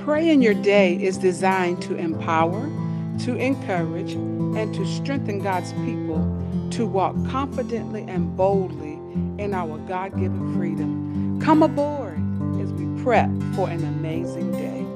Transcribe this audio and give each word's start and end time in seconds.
Pray 0.00 0.30
in 0.30 0.42
Your 0.42 0.54
Day 0.54 0.96
is 1.02 1.18
designed 1.18 1.82
to 1.82 1.96
empower, 1.96 2.68
to 3.20 3.36
encourage, 3.36 4.12
and 4.12 4.74
to 4.74 4.86
strengthen 4.86 5.40
God's 5.42 5.72
people 5.84 6.20
to 6.72 6.86
walk 6.86 7.14
confidently 7.28 8.02
and 8.08 8.36
boldly 8.36 8.94
in 9.42 9.54
our 9.54 9.78
God 9.80 10.12
given 10.18 10.54
freedom. 10.56 11.40
Come 11.42 11.62
aboard 11.64 12.18
as 12.62 12.72
we 12.72 13.02
prep 13.02 13.30
for 13.54 13.70
an 13.70 13.84
amazing 13.84 14.52
day. 14.52 14.86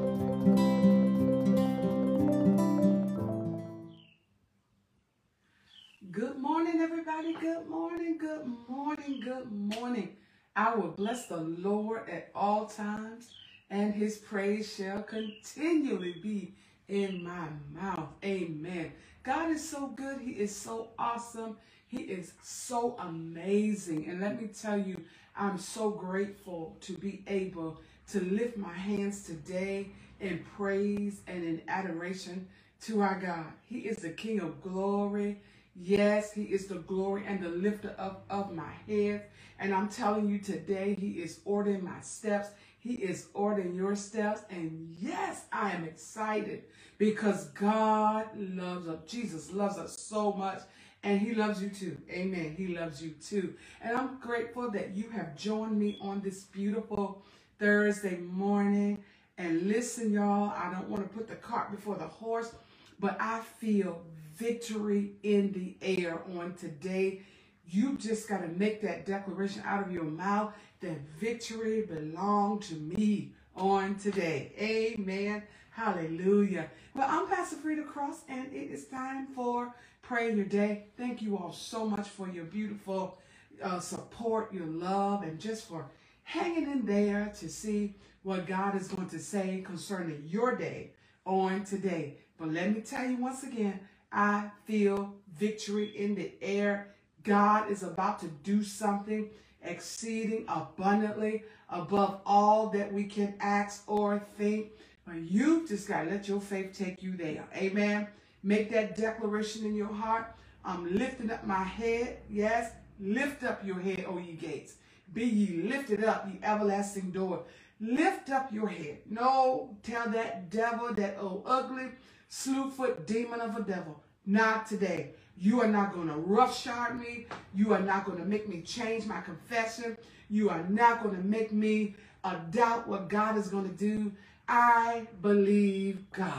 Good 6.13 6.39
morning, 6.39 6.81
everybody. 6.81 7.35
Good 7.41 7.69
morning, 7.69 8.19
good 8.19 8.47
morning, 8.69 9.21
good 9.25 9.53
morning. 9.53 10.17
I 10.57 10.75
will 10.75 10.91
bless 10.91 11.27
the 11.27 11.39
Lord 11.39 12.09
at 12.11 12.31
all 12.35 12.67
times 12.67 13.29
and 13.75 13.93
his 13.93 14.19
praise 14.19 14.73
shall 14.73 15.03
continually 15.03 16.15
be 16.23 16.55
in 16.89 17.25
my 17.25 17.49
mouth. 17.75 18.11
Amen. 18.25 18.93
God 19.25 19.51
is 19.51 19.69
so 19.69 19.89
good. 19.89 20.21
He 20.21 20.31
is 20.33 20.55
so 20.55 20.91
awesome. 20.97 21.57
He 21.89 22.03
is 22.03 22.35
so 22.41 22.97
amazing. 23.01 24.09
And 24.09 24.21
let 24.21 24.41
me 24.41 24.47
tell 24.49 24.79
you, 24.79 25.03
I'm 25.37 25.59
so 25.59 25.91
grateful 25.91 26.77
to 26.83 26.93
be 26.97 27.25
able 27.27 27.81
to 28.13 28.21
lift 28.21 28.57
my 28.57 28.73
hands 28.73 29.25
today 29.25 29.89
in 30.21 30.45
praise 30.57 31.23
and 31.27 31.43
in 31.43 31.61
adoration 31.67 32.47
to 32.83 33.03
our 33.03 33.19
God. 33.21 33.47
He 33.69 33.81
is 33.81 33.97
the 33.97 34.11
King 34.11 34.39
of 34.39 34.63
glory. 34.63 35.41
Yes, 35.75 36.33
he 36.33 36.45
is 36.45 36.69
the 36.69 36.77
glory 36.77 37.25
and 37.27 37.43
the 37.43 37.49
lifter 37.49 37.97
of, 37.99 38.19
of 38.31 38.55
my 38.55 38.73
head. 38.87 39.25
And 39.59 39.75
I'm 39.75 39.89
telling 39.89 40.29
you 40.29 40.39
today, 40.39 40.95
he 40.95 41.13
is 41.23 41.41
ordering 41.45 41.85
my 41.85 42.01
steps. 42.03 42.51
He 42.85 42.97
is 42.97 43.29
ordering 43.33 43.75
your 43.75 43.97
steps. 43.97 44.43
And 44.51 44.95
yes, 45.01 45.47
I 45.51 45.71
am 45.71 45.85
excited 45.85 46.65
because 46.99 47.47
God 47.47 48.27
loves 48.37 48.87
us. 48.87 48.99
Jesus 49.07 49.51
loves 49.51 49.79
us 49.79 49.99
so 49.99 50.35
much. 50.35 50.61
And 51.03 51.19
he 51.19 51.35
loves 51.35 51.63
you 51.63 51.71
too. 51.71 51.97
Amen. 52.11 52.55
He 52.57 52.69
loves 52.69 53.03
you 53.03 53.11
too. 53.13 53.55
And 53.81 53.97
I'm 53.97 54.19
grateful 54.21 54.71
that 54.73 54.95
you 54.95 55.09
have 55.11 55.35
joined 55.35 55.79
me 55.79 55.97
on 56.01 56.21
this 56.21 56.45
beautiful 56.45 57.23
Thursday 57.59 58.19
morning. 58.19 59.03
And 59.39 59.63
listen, 59.63 60.13
y'all, 60.13 60.51
I 60.55 60.71
don't 60.71 60.89
want 60.89 61.09
to 61.09 61.09
put 61.15 61.27
the 61.27 61.37
cart 61.37 61.71
before 61.71 61.97
the 61.97 62.07
horse, 62.07 62.55
but 63.01 63.17
I 63.19 63.41
feel 63.41 64.03
victory 64.37 65.13
in 65.23 65.53
the 65.53 65.77
air 65.81 66.21
on 66.39 66.55
today. 66.55 67.23
You 67.67 67.97
just 67.97 68.29
got 68.29 68.43
to 68.43 68.49
make 68.49 68.83
that 68.83 69.07
declaration 69.07 69.63
out 69.65 69.85
of 69.85 69.91
your 69.91 70.05
mouth 70.05 70.53
that 70.85 71.01
victory 71.19 71.81
belong 71.87 72.61
to 72.61 72.75
me 72.75 73.33
on 73.57 73.95
today. 73.95 74.53
Amen. 74.59 75.43
Hallelujah. 75.71 76.69
Well, 76.95 77.07
I'm 77.09 77.27
Pastor 77.27 77.57
Frida 77.57 77.85
Cross, 77.85 78.25
and 78.29 78.53
it 78.53 78.71
is 78.71 78.85
time 78.89 79.29
for 79.29 79.75
Pray 80.03 80.35
Your 80.35 80.45
Day. 80.45 80.85
Thank 80.99 81.23
you 81.23 81.39
all 81.39 81.55
so 81.55 81.87
much 81.87 82.07
for 82.11 82.29
your 82.29 82.45
beautiful 82.45 83.17
uh, 83.63 83.81
support, 83.81 84.53
your 84.53 84.67
love, 84.67 85.23
and 85.23 85.41
just 85.41 85.67
for 85.67 85.87
hanging 86.25 86.71
in 86.71 86.85
there 86.85 87.33
to 87.39 87.49
see 87.49 87.95
what 88.23 88.47
God 88.47 88.77
is 88.79 88.89
going 88.89 89.09
to 89.09 89.19
say 89.19 89.63
concerning 89.65 90.23
your 90.27 90.55
day 90.55 90.91
on 91.25 91.65
today. 91.65 92.19
But 92.39 92.51
let 92.51 92.75
me 92.75 92.83
tell 92.83 93.09
you 93.09 93.17
once 93.17 93.43
again, 93.43 93.81
I 94.13 94.51
feel 94.67 95.15
victory 95.35 95.97
in 95.97 96.15
the 96.15 96.33
air. 96.43 96.94
God 97.25 97.71
is 97.71 97.83
about 97.83 98.21
to 98.21 98.29
do 98.43 98.63
something 98.63 99.31
exceeding 99.63 100.45
abundantly 100.47 101.43
above 101.71 102.21
all 102.27 102.69
that 102.69 102.93
we 102.93 103.05
can 103.05 103.35
ask 103.41 103.83
or 103.87 104.23
think. 104.39 104.73
But 105.07 105.17
you 105.17 105.67
just 105.67 105.89
got 105.89 106.05
to 106.05 106.11
let 106.11 106.29
your 106.29 106.41
faith 106.41 106.77
take 106.77 107.03
you 107.03 107.17
there. 107.17 107.45
Amen. 107.57 108.07
Make 108.43 108.71
that 108.73 108.97
declaration 108.97 109.65
in 109.65 109.75
your 109.75 109.93
heart. 109.93 110.35
I'm 110.65 110.95
lifting 110.97 111.31
up 111.31 111.47
my 111.47 111.63
head. 111.63 112.19
Yes, 112.31 112.73
lift 113.01 113.43
up 113.43 113.65
your 113.65 113.81
head, 113.81 114.05
O 114.09 114.19
ye 114.19 114.33
gates. 114.33 114.75
Be 115.13 115.25
ye 115.25 115.63
lifted 115.63 116.05
up, 116.05 116.27
ye 116.31 116.39
everlasting 116.43 117.11
door. 117.11 117.45
Lift 117.81 118.31
up 118.31 118.53
your 118.53 118.69
head. 118.69 118.99
No, 119.09 119.77
tell 119.83 120.09
that 120.11 120.51
devil, 120.51 120.93
that 120.95 121.19
old 121.21 121.43
ugly, 121.47 121.89
slewfoot 122.31 123.07
demon 123.07 123.41
of 123.41 123.57
a 123.57 123.63
devil, 123.63 124.03
not 124.25 124.67
today. 124.67 125.11
You 125.39 125.61
are 125.61 125.69
not 125.69 125.93
going 125.93 126.09
to 126.09 126.15
roughshod 126.15 126.99
me. 126.99 127.27
You 127.55 127.73
are 127.75 127.81
not 127.81 128.05
going 128.05 128.19
to 128.19 128.25
make 128.25 128.49
me 128.49 128.63
change 128.63 129.07
my 129.07 129.21
confession. 129.21 129.97
You 130.31 130.51
are 130.51 130.65
not 130.69 131.03
going 131.03 131.17
to 131.17 131.23
make 131.23 131.53
me 131.53 131.97
uh, 132.23 132.37
doubt 132.51 132.89
what 132.89 133.09
God 133.09 133.37
is 133.37 133.49
going 133.49 133.69
to 133.69 133.75
do. 133.75 134.13
I 134.49 135.07
believe 135.23 136.11
God. 136.13 136.35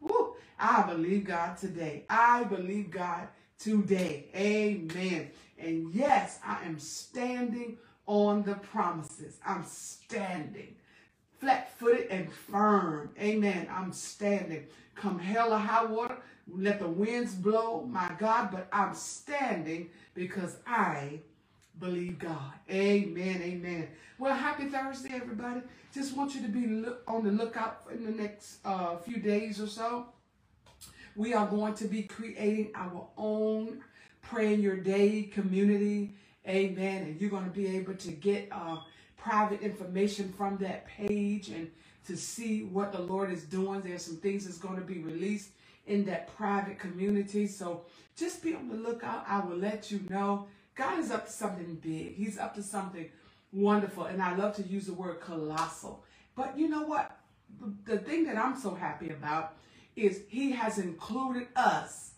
Woo. 0.00 0.34
I 0.58 0.82
believe 0.82 1.24
God 1.24 1.56
today. 1.56 2.04
I 2.08 2.44
believe 2.44 2.90
God 2.90 3.28
today. 3.58 4.26
Amen. 4.34 5.30
And 5.58 5.92
yes, 5.94 6.38
I 6.44 6.64
am 6.64 6.78
standing 6.78 7.78
on 8.06 8.42
the 8.42 8.54
promises. 8.54 9.38
I'm 9.44 9.64
standing 9.66 10.76
flat 11.40 11.70
footed 11.78 12.08
and 12.10 12.32
firm. 12.32 13.10
Amen. 13.20 13.68
I'm 13.70 13.92
standing. 13.92 14.66
Come 14.94 15.18
hell 15.18 15.52
or 15.52 15.58
high 15.58 15.84
water, 15.84 16.18
let 16.52 16.78
the 16.78 16.88
winds 16.88 17.34
blow, 17.34 17.82
my 17.82 18.10
God, 18.18 18.50
but 18.52 18.68
I'm 18.72 18.94
standing 18.94 19.90
because 20.14 20.56
I 20.66 21.20
believe 21.78 22.18
God. 22.18 22.52
Amen. 22.70 23.42
Amen. 23.42 23.88
Well, 24.18 24.34
happy 24.34 24.66
Thursday, 24.66 25.10
everybody. 25.14 25.60
Just 25.92 26.16
want 26.16 26.34
you 26.34 26.42
to 26.42 26.48
be 26.48 26.84
on 27.06 27.24
the 27.24 27.32
lookout 27.32 27.82
in 27.92 28.04
the 28.04 28.10
next 28.10 28.58
uh, 28.64 28.96
few 28.96 29.18
days 29.18 29.60
or 29.60 29.66
so. 29.66 30.06
We 31.16 31.34
are 31.34 31.46
going 31.46 31.74
to 31.74 31.86
be 31.86 32.02
creating 32.02 32.72
our 32.74 33.08
own 33.16 33.80
Pray 34.22 34.54
in 34.54 34.60
Your 34.60 34.76
Day 34.76 35.22
community. 35.24 36.14
Amen. 36.48 37.02
And 37.02 37.20
you're 37.20 37.30
going 37.30 37.44
to 37.44 37.50
be 37.50 37.76
able 37.76 37.94
to 37.94 38.10
get 38.12 38.48
uh, 38.52 38.78
private 39.16 39.62
information 39.62 40.32
from 40.32 40.58
that 40.58 40.86
page 40.86 41.48
and 41.48 41.70
to 42.06 42.16
see 42.16 42.62
what 42.64 42.92
the 42.92 43.00
Lord 43.00 43.32
is 43.32 43.44
doing. 43.44 43.80
There's 43.80 44.04
some 44.04 44.16
things 44.16 44.44
that's 44.44 44.58
going 44.58 44.76
to 44.76 44.84
be 44.84 44.98
released 44.98 45.50
in 45.86 46.04
that 46.06 46.34
private 46.36 46.78
community. 46.78 47.46
So 47.46 47.84
just 48.16 48.42
be 48.42 48.54
on 48.54 48.68
the 48.68 48.76
lookout. 48.76 49.24
I 49.28 49.40
will 49.40 49.56
let 49.56 49.90
you 49.90 50.00
know. 50.08 50.46
God 50.74 50.98
is 50.98 51.10
up 51.10 51.26
to 51.26 51.32
something 51.32 51.76
big. 51.76 52.14
He's 52.14 52.38
up 52.38 52.54
to 52.56 52.62
something 52.62 53.08
wonderful. 53.52 54.04
And 54.04 54.22
I 54.22 54.36
love 54.36 54.54
to 54.56 54.62
use 54.62 54.86
the 54.86 54.92
word 54.92 55.20
colossal. 55.20 56.04
But 56.34 56.58
you 56.58 56.68
know 56.68 56.82
what? 56.82 57.18
The 57.84 57.98
thing 57.98 58.24
that 58.24 58.36
I'm 58.36 58.58
so 58.58 58.74
happy 58.74 59.10
about 59.10 59.54
is 59.94 60.22
he 60.28 60.50
has 60.52 60.78
included 60.78 61.48
us 61.56 62.12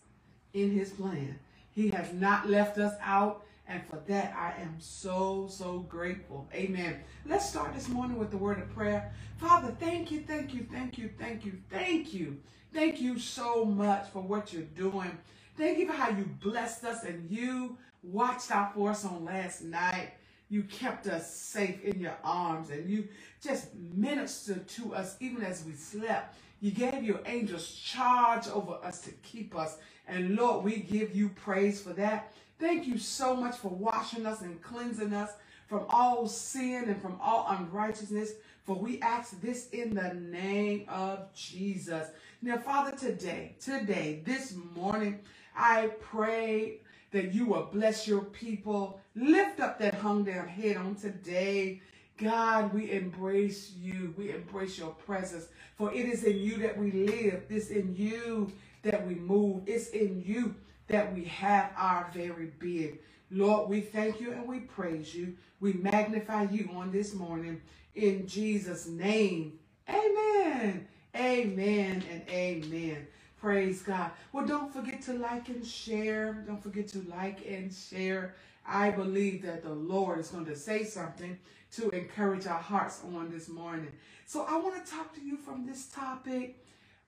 in 0.53 0.71
his 0.71 0.89
plan. 0.89 1.39
He 1.71 1.89
has 1.91 2.11
not 2.13 2.49
left 2.49 2.77
us 2.77 2.95
out. 3.01 3.45
And 3.67 3.85
for 3.85 4.01
that, 4.07 4.35
I 4.35 4.59
am 4.61 4.75
so, 4.79 5.47
so 5.47 5.79
grateful. 5.87 6.49
Amen. 6.55 7.01
Let's 7.27 7.47
start 7.47 7.75
this 7.75 7.87
morning 7.87 8.17
with 8.17 8.31
the 8.31 8.37
word 8.37 8.59
of 8.59 8.73
prayer. 8.73 9.13
Father, 9.37 9.73
thank 9.79 10.09
you, 10.09 10.21
thank 10.21 10.55
you, 10.55 10.65
thank 10.71 10.97
you, 10.97 11.11
thank 11.19 11.45
you, 11.45 11.53
thank 11.69 12.11
you. 12.11 12.37
Thank 12.73 13.01
you 13.01 13.17
so 13.17 13.65
much 13.65 14.09
for 14.09 14.21
what 14.21 14.53
you're 14.53 14.61
doing. 14.63 15.17
Thank 15.57 15.79
you 15.79 15.87
for 15.87 15.93
how 15.93 16.09
you 16.09 16.25
blessed 16.41 16.85
us 16.85 17.03
and 17.03 17.29
you 17.29 17.77
watched 18.03 18.51
out 18.51 18.75
for 18.75 18.91
us 18.91 19.03
on 19.03 19.25
last 19.25 19.63
night. 19.63 20.11
You 20.49 20.63
kept 20.63 21.07
us 21.07 21.33
safe 21.33 21.83
in 21.83 21.99
your 21.99 22.17
arms 22.23 22.69
and 22.69 22.89
you 22.89 23.07
just 23.41 23.73
ministered 23.75 24.67
to 24.69 24.93
us 24.93 25.15
even 25.19 25.43
as 25.43 25.63
we 25.65 25.73
slept. 25.73 26.37
You 26.61 26.71
gave 26.71 27.03
your 27.03 27.21
angels 27.25 27.71
charge 27.71 28.47
over 28.47 28.73
us 28.83 29.01
to 29.01 29.11
keep 29.23 29.55
us. 29.55 29.77
And 30.07 30.35
Lord, 30.35 30.63
we 30.63 30.77
give 30.77 31.15
you 31.15 31.29
praise 31.29 31.81
for 31.81 31.93
that. 31.93 32.33
Thank 32.59 32.87
you 32.87 32.97
so 32.97 33.35
much 33.35 33.57
for 33.57 33.69
washing 33.69 34.25
us 34.25 34.41
and 34.41 34.61
cleansing 34.61 35.13
us 35.13 35.31
from 35.67 35.85
all 35.89 36.27
sin 36.27 36.85
and 36.87 37.01
from 37.01 37.17
all 37.21 37.45
unrighteousness. 37.49 38.31
For 38.65 38.75
we 38.75 38.99
ask 39.01 39.39
this 39.41 39.69
in 39.69 39.95
the 39.95 40.13
name 40.13 40.85
of 40.89 41.33
Jesus. 41.33 42.07
Now, 42.41 42.57
Father, 42.57 42.95
today, 42.95 43.55
today, 43.59 44.21
this 44.25 44.55
morning, 44.73 45.19
I 45.57 45.87
pray 45.99 46.77
that 47.11 47.33
you 47.33 47.47
will 47.47 47.67
bless 47.73 48.07
your 48.07 48.21
people. 48.21 49.01
Lift 49.13 49.59
up 49.59 49.77
that 49.79 49.95
hung 49.95 50.23
down 50.23 50.47
head 50.47 50.77
on 50.77 50.95
today. 50.95 51.81
God, 52.17 52.73
we 52.73 52.91
embrace 52.91 53.73
you. 53.77 54.13
We 54.17 54.31
embrace 54.31 54.77
your 54.77 54.91
presence. 54.91 55.47
For 55.75 55.93
it 55.93 56.05
is 56.05 56.23
in 56.23 56.37
you 56.37 56.57
that 56.59 56.77
we 56.77 56.93
live. 56.93 57.43
It's 57.49 57.71
in 57.71 57.93
you 57.97 58.53
that 58.83 59.05
we 59.05 59.15
move. 59.15 59.63
It's 59.67 59.89
in 59.89 60.23
you 60.25 60.55
that 60.87 61.13
we 61.13 61.25
have 61.25 61.73
our 61.75 62.09
very 62.13 62.53
being. 62.57 62.99
Lord, 63.31 63.69
we 63.69 63.81
thank 63.81 64.21
you 64.21 64.31
and 64.31 64.47
we 64.47 64.61
praise 64.61 65.13
you. 65.13 65.35
We 65.59 65.73
magnify 65.73 66.43
you 66.51 66.69
on 66.73 66.93
this 66.93 67.13
morning 67.13 67.61
in 67.95 68.27
Jesus' 68.27 68.87
name. 68.87 69.59
Amen. 69.89 70.87
Amen 71.15 72.03
and 72.11 72.23
amen. 72.29 73.07
Praise 73.41 73.81
God. 73.81 74.11
Well, 74.31 74.45
don't 74.45 74.73
forget 74.73 75.01
to 75.03 75.13
like 75.13 75.49
and 75.49 75.65
share. 75.65 76.43
Don't 76.47 76.61
forget 76.61 76.87
to 76.89 76.99
like 77.09 77.45
and 77.49 77.73
share. 77.73 78.35
I 78.67 78.91
believe 78.91 79.41
that 79.43 79.63
the 79.63 79.73
Lord 79.73 80.19
is 80.19 80.29
going 80.29 80.45
to 80.45 80.55
say 80.55 80.83
something 80.83 81.37
to 81.73 81.89
encourage 81.91 82.47
our 82.47 82.59
hearts 82.59 83.01
on 83.15 83.31
this 83.31 83.49
morning. 83.49 83.91
So 84.25 84.45
I 84.47 84.57
want 84.57 84.85
to 84.85 84.91
talk 84.91 85.15
to 85.15 85.21
you 85.21 85.37
from 85.37 85.65
this 85.65 85.87
topic 85.87 86.63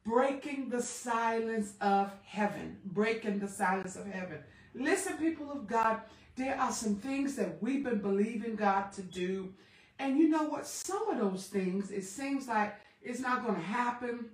breaking 0.05 0.69
the 0.69 0.81
silence 0.81 1.73
of 1.81 2.11
heaven. 2.25 2.77
Breaking 2.85 3.39
the 3.39 3.47
silence 3.47 3.95
of 3.95 4.07
heaven. 4.07 4.39
Listen, 4.73 5.17
people 5.17 5.51
of 5.51 5.67
God, 5.67 6.01
there 6.35 6.59
are 6.59 6.71
some 6.71 6.95
things 6.95 7.35
that 7.35 7.61
we've 7.61 7.83
been 7.83 8.01
believing 8.01 8.55
God 8.55 8.91
to 8.93 9.03
do. 9.03 9.53
And 9.99 10.17
you 10.17 10.29
know 10.29 10.45
what? 10.45 10.65
Some 10.65 11.09
of 11.09 11.19
those 11.19 11.47
things, 11.47 11.91
it 11.91 12.03
seems 12.05 12.47
like 12.47 12.75
it's 13.01 13.19
not 13.19 13.45
going 13.45 13.55
to 13.55 13.61
happen 13.61 14.25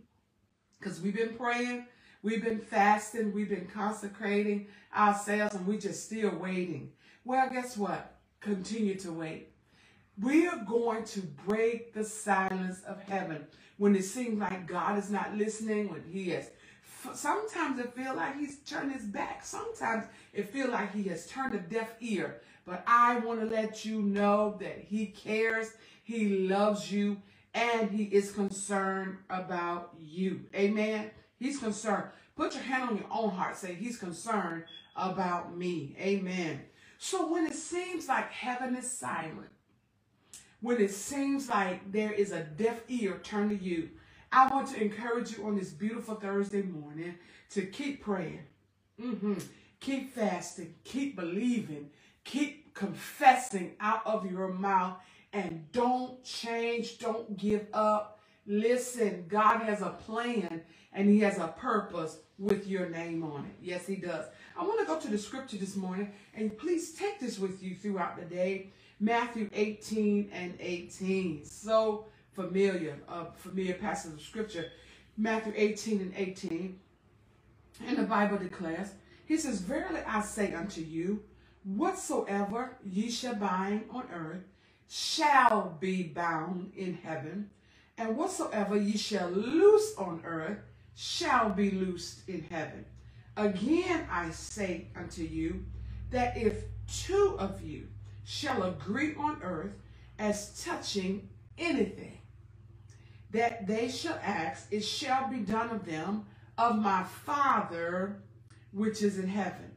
because 0.80 1.02
we've 1.02 1.16
been 1.16 1.36
praying, 1.36 1.86
we've 2.22 2.44
been 2.44 2.60
fasting, 2.60 3.34
we've 3.34 3.50
been 3.50 3.68
consecrating 3.68 4.68
ourselves, 4.96 5.56
and 5.56 5.66
we're 5.66 5.80
just 5.80 6.06
still 6.06 6.36
waiting. 6.38 6.92
Well, 7.24 7.50
guess 7.50 7.78
what? 7.78 8.16
Continue 8.40 8.96
to 9.00 9.12
wait. 9.12 9.50
We 10.20 10.48
are 10.48 10.64
going 10.66 11.04
to 11.06 11.22
break 11.46 11.94
the 11.94 12.04
silence 12.04 12.82
of 12.88 13.02
heaven 13.04 13.46
when 13.78 13.96
it 13.96 14.04
seems 14.04 14.40
like 14.40 14.68
God 14.68 14.98
is 14.98 15.10
not 15.10 15.36
listening, 15.36 15.90
when 15.90 16.04
He 16.10 16.32
is. 16.32 16.50
Sometimes 17.14 17.80
it 17.80 17.94
feels 17.94 18.18
like 18.18 18.38
He's 18.38 18.58
turned 18.60 18.92
His 18.92 19.04
back. 19.04 19.46
Sometimes 19.46 20.06
it 20.34 20.50
feels 20.50 20.70
like 20.70 20.94
He 20.94 21.04
has 21.04 21.28
turned 21.28 21.54
a 21.54 21.60
deaf 21.60 21.94
ear. 22.00 22.42
But 22.66 22.84
I 22.88 23.20
want 23.20 23.40
to 23.40 23.46
let 23.46 23.86
you 23.86 24.02
know 24.02 24.58
that 24.60 24.80
He 24.80 25.08
cares, 25.08 25.74
He 26.04 26.48
loves 26.48 26.92
you, 26.92 27.18
and 27.58 27.90
He 27.90 28.04
is 28.04 28.32
concerned 28.32 29.18
about 29.30 29.94
you. 30.00 30.42
Amen. 30.56 31.10
He's 31.40 31.60
concerned. 31.60 32.06
Put 32.36 32.54
your 32.54 32.64
hand 32.64 32.90
on 32.90 32.98
your 32.98 33.08
own 33.12 33.32
heart. 33.32 33.58
Say, 33.58 33.74
He's 33.74 33.98
concerned 33.98 34.64
about 34.96 35.58
me. 35.58 35.96
Amen. 36.00 36.62
So 37.00 37.32
when 37.32 37.48
it 37.48 37.56
seems 37.56 38.08
like 38.08 38.32
heaven 38.32 38.76
is 38.76 38.90
silent, 38.90 39.50
when 40.62 40.80
it 40.80 40.92
seems 40.92 41.50
like 41.50 41.92
there 41.92 42.12
is 42.12 42.32
a 42.32 42.44
deaf 42.44 42.82
ear 42.88 43.20
turned 43.24 43.52
to 43.52 43.64
you, 43.64 43.90
I 44.32 44.48
want 44.50 44.68
to 44.70 44.82
encourage 44.82 45.38
you 45.38 45.46
on 45.46 45.56
this 45.56 45.72
beautiful 45.72 46.16
Thursday 46.16 46.64
morning 46.64 47.16
to 47.52 47.62
keep 47.64 48.04
praying, 48.04 48.44
mm-hmm. 49.02 49.36
keep 49.80 50.14
fasting, 50.14 50.76
keep 50.84 51.16
believing, 51.16 51.90
keep 52.24 52.74
confessing 52.74 53.76
out 53.80 54.06
of 54.06 54.30
your 54.30 54.50
mouth, 54.50 54.98
and 55.34 55.72
don't 55.72 56.24
change, 56.24 57.00
don't 57.00 57.38
give 57.38 57.68
up. 57.74 58.20
Listen, 58.46 59.26
God 59.28 59.62
has 59.62 59.82
a 59.82 59.90
plan 59.90 60.62
and 60.94 61.10
He 61.10 61.20
has 61.20 61.38
a 61.38 61.50
purpose 61.50 62.18
with 62.40 62.68
your 62.68 62.90
name 62.90 63.24
on 63.24 63.46
it. 63.46 63.56
Yes, 63.62 63.86
He 63.86 63.96
does. 63.96 64.26
I 64.58 64.64
want 64.64 64.80
to 64.80 64.86
go 64.86 65.00
to 65.00 65.08
the 65.08 65.18
scripture 65.18 65.58
this 65.58 65.76
morning, 65.76 66.12
and 66.34 66.58
please 66.58 66.94
take 66.94 67.20
this 67.20 67.38
with 67.38 67.62
you 67.62 67.76
throughout 67.76 68.18
the 68.18 68.26
day. 68.26 68.72
Matthew 69.00 69.50
18 69.54 70.30
and 70.34 70.54
18. 70.60 71.46
So 71.46 72.06
familiar, 72.34 72.98
uh, 73.08 73.26
familiar 73.36 73.76
passage 73.76 74.14
of 74.14 74.22
scripture. 74.22 74.72
Matthew 75.18 75.54
18 75.56 76.02
and 76.02 76.14
18. 76.16 76.80
And 77.86 77.98
the 77.98 78.04
Bible 78.04 78.38
declares, 78.38 78.90
He 79.26 79.38
says, 79.38 79.60
Verily 79.60 80.02
I 80.08 80.22
say 80.22 80.54
unto 80.54 80.82
you, 80.82 81.22
whatsoever 81.64 82.78
ye 82.84 83.12
shall 83.12 83.36
bind 83.36 83.84
on 83.92 84.06
earth 84.14 84.44
shall 84.88 85.78
be 85.80 86.04
bound 86.04 86.72
in 86.76 86.96
heaven, 87.04 87.50
and 87.98 88.16
whatsoever 88.16 88.78
ye 88.78 88.98
shall 88.98 89.30
loose 89.30 89.96
on 89.98 90.22
earth 90.26 90.60
shall 90.96 91.50
be 91.50 91.72
loosed 91.72 92.28
in 92.28 92.44
heaven. 92.50 92.86
Again 93.36 94.08
I 94.12 94.32
say 94.32 94.88
unto 94.96 95.24
you, 95.24 95.66
that 96.10 96.38
if 96.38 96.64
two 96.88 97.36
of 97.38 97.62
you 97.62 97.88
shall 98.26 98.64
agree 98.64 99.14
on 99.16 99.42
earth 99.44 99.74
as 100.18 100.64
touching 100.64 101.30
anything 101.58 102.18
that 103.32 103.68
they 103.68 103.90
shall 103.90 104.20
ask, 104.24 104.72
it 104.72 104.82
shall 104.82 105.30
be 105.30 105.40
done 105.40 105.70
of 105.70 105.86
them 105.86 106.26
of 106.58 106.78
my 106.78 107.04
Father 107.04 108.22
which 108.72 109.02
is 109.02 109.20
in 109.20 109.28
heaven. 109.28 109.72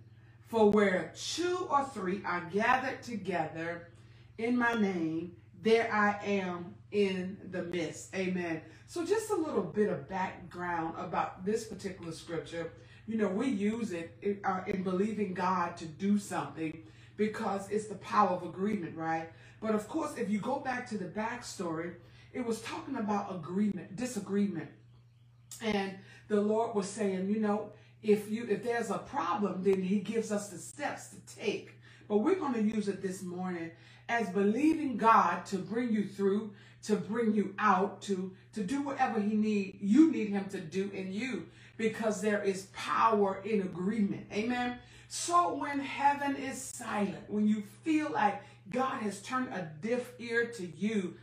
For 0.48 0.70
where 0.70 1.12
two 1.16 1.66
or 1.70 1.84
three 1.84 2.22
are 2.24 2.48
gathered 2.52 3.02
together 3.02 3.88
in 4.38 4.56
my 4.56 4.74
name, 4.74 5.32
there 5.62 5.92
I 5.92 6.18
am 6.24 6.74
in 6.90 7.38
the 7.50 7.62
midst. 7.62 8.14
Amen. 8.14 8.62
So 8.86 9.04
just 9.04 9.30
a 9.30 9.34
little 9.36 9.62
bit 9.62 9.88
of 9.88 10.08
background 10.08 10.94
about 10.98 11.44
this 11.44 11.64
particular 11.64 12.12
scripture. 12.12 12.72
You 13.06 13.18
know, 13.18 13.28
we 13.28 13.48
use 13.48 13.92
it 13.92 14.16
in, 14.22 14.40
uh, 14.44 14.62
in 14.66 14.82
believing 14.82 15.34
God 15.34 15.76
to 15.78 15.84
do 15.84 16.18
something 16.18 16.82
because 17.16 17.70
it's 17.70 17.86
the 17.86 17.96
power 17.96 18.30
of 18.30 18.42
agreement, 18.42 18.96
right? 18.96 19.28
But 19.60 19.74
of 19.74 19.88
course, 19.88 20.14
if 20.16 20.30
you 20.30 20.38
go 20.40 20.58
back 20.58 20.88
to 20.88 20.98
the 20.98 21.04
backstory, 21.04 21.94
it 22.32 22.44
was 22.44 22.60
talking 22.62 22.96
about 22.96 23.34
agreement, 23.34 23.96
disagreement. 23.96 24.70
And 25.60 25.96
the 26.28 26.40
Lord 26.40 26.74
was 26.74 26.88
saying, 26.88 27.28
you 27.28 27.40
know, 27.40 27.72
if 28.02 28.30
you 28.30 28.46
if 28.48 28.62
there's 28.64 28.90
a 28.90 28.98
problem, 28.98 29.62
then 29.62 29.82
he 29.82 29.98
gives 29.98 30.32
us 30.32 30.48
the 30.48 30.58
steps 30.58 31.08
to 31.10 31.36
take. 31.36 31.72
But 32.08 32.18
we're 32.18 32.36
going 32.36 32.54
to 32.54 32.62
use 32.62 32.88
it 32.88 33.02
this 33.02 33.22
morning 33.22 33.70
as 34.10 34.28
believing 34.28 34.96
God 34.96 35.46
to 35.46 35.56
bring 35.56 35.92
you 35.92 36.04
through, 36.04 36.50
to 36.82 36.96
bring 36.96 37.32
you 37.32 37.54
out, 37.58 38.02
to 38.02 38.32
to 38.52 38.64
do 38.64 38.82
whatever 38.82 39.20
he 39.20 39.34
need 39.34 39.78
you 39.80 40.10
need 40.10 40.28
him 40.30 40.46
to 40.50 40.60
do 40.60 40.90
in 40.92 41.12
you 41.12 41.46
because 41.76 42.20
there 42.20 42.42
is 42.42 42.66
power 42.74 43.40
in 43.44 43.62
agreement. 43.62 44.26
Amen. 44.32 44.78
So 45.08 45.54
when 45.54 45.80
heaven 45.80 46.36
is 46.36 46.60
silent, 46.60 47.24
when 47.28 47.46
you 47.46 47.62
feel 47.84 48.10
like 48.10 48.42
God 48.70 49.00
has 49.02 49.22
turned 49.22 49.48
a 49.48 49.70
deaf 49.80 50.12
ear 50.18 50.46
to 50.56 50.66
you, 50.66 51.14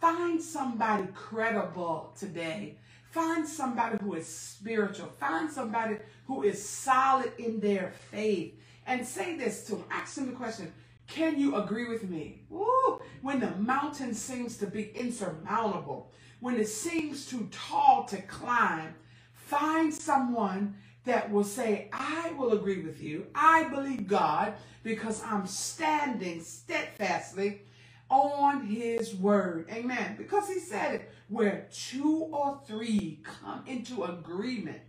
find 0.00 0.40
somebody 0.40 1.08
credible 1.14 2.14
today. 2.18 2.76
Find 3.10 3.48
somebody 3.48 3.96
who 4.02 4.14
is 4.14 4.26
spiritual. 4.26 5.08
Find 5.18 5.50
somebody 5.50 5.96
who 6.26 6.42
is 6.42 6.66
solid 6.66 7.32
in 7.38 7.60
their 7.60 7.92
faith. 8.10 8.54
And 8.86 9.06
say 9.06 9.36
this 9.36 9.64
to 9.64 9.76
them. 9.76 9.84
Ask 9.90 10.14
them 10.14 10.26
the 10.26 10.32
question, 10.32 10.72
can 11.06 11.38
you 11.38 11.56
agree 11.56 11.88
with 11.88 12.08
me? 12.08 12.42
Woo! 12.48 13.00
When 13.22 13.40
the 13.40 13.50
mountain 13.52 14.14
seems 14.14 14.56
to 14.58 14.66
be 14.66 14.90
insurmountable, 14.94 16.12
when 16.40 16.56
it 16.56 16.68
seems 16.68 17.26
too 17.26 17.48
tall 17.50 18.04
to 18.04 18.20
climb, 18.22 18.94
find 19.32 19.92
someone 19.92 20.74
that 21.04 21.30
will 21.30 21.44
say, 21.44 21.88
I 21.92 22.32
will 22.36 22.52
agree 22.52 22.82
with 22.82 23.00
you. 23.00 23.26
I 23.34 23.64
believe 23.68 24.06
God 24.06 24.54
because 24.82 25.22
I'm 25.24 25.46
standing 25.46 26.42
steadfastly 26.42 27.62
on 28.10 28.66
his 28.66 29.14
word. 29.14 29.68
Amen. 29.70 30.16
Because 30.18 30.48
he 30.48 30.58
said 30.58 30.94
it, 30.94 31.10
where 31.28 31.68
two 31.72 32.28
or 32.32 32.60
three 32.66 33.20
come 33.22 33.64
into 33.66 34.04
agreement 34.04 34.80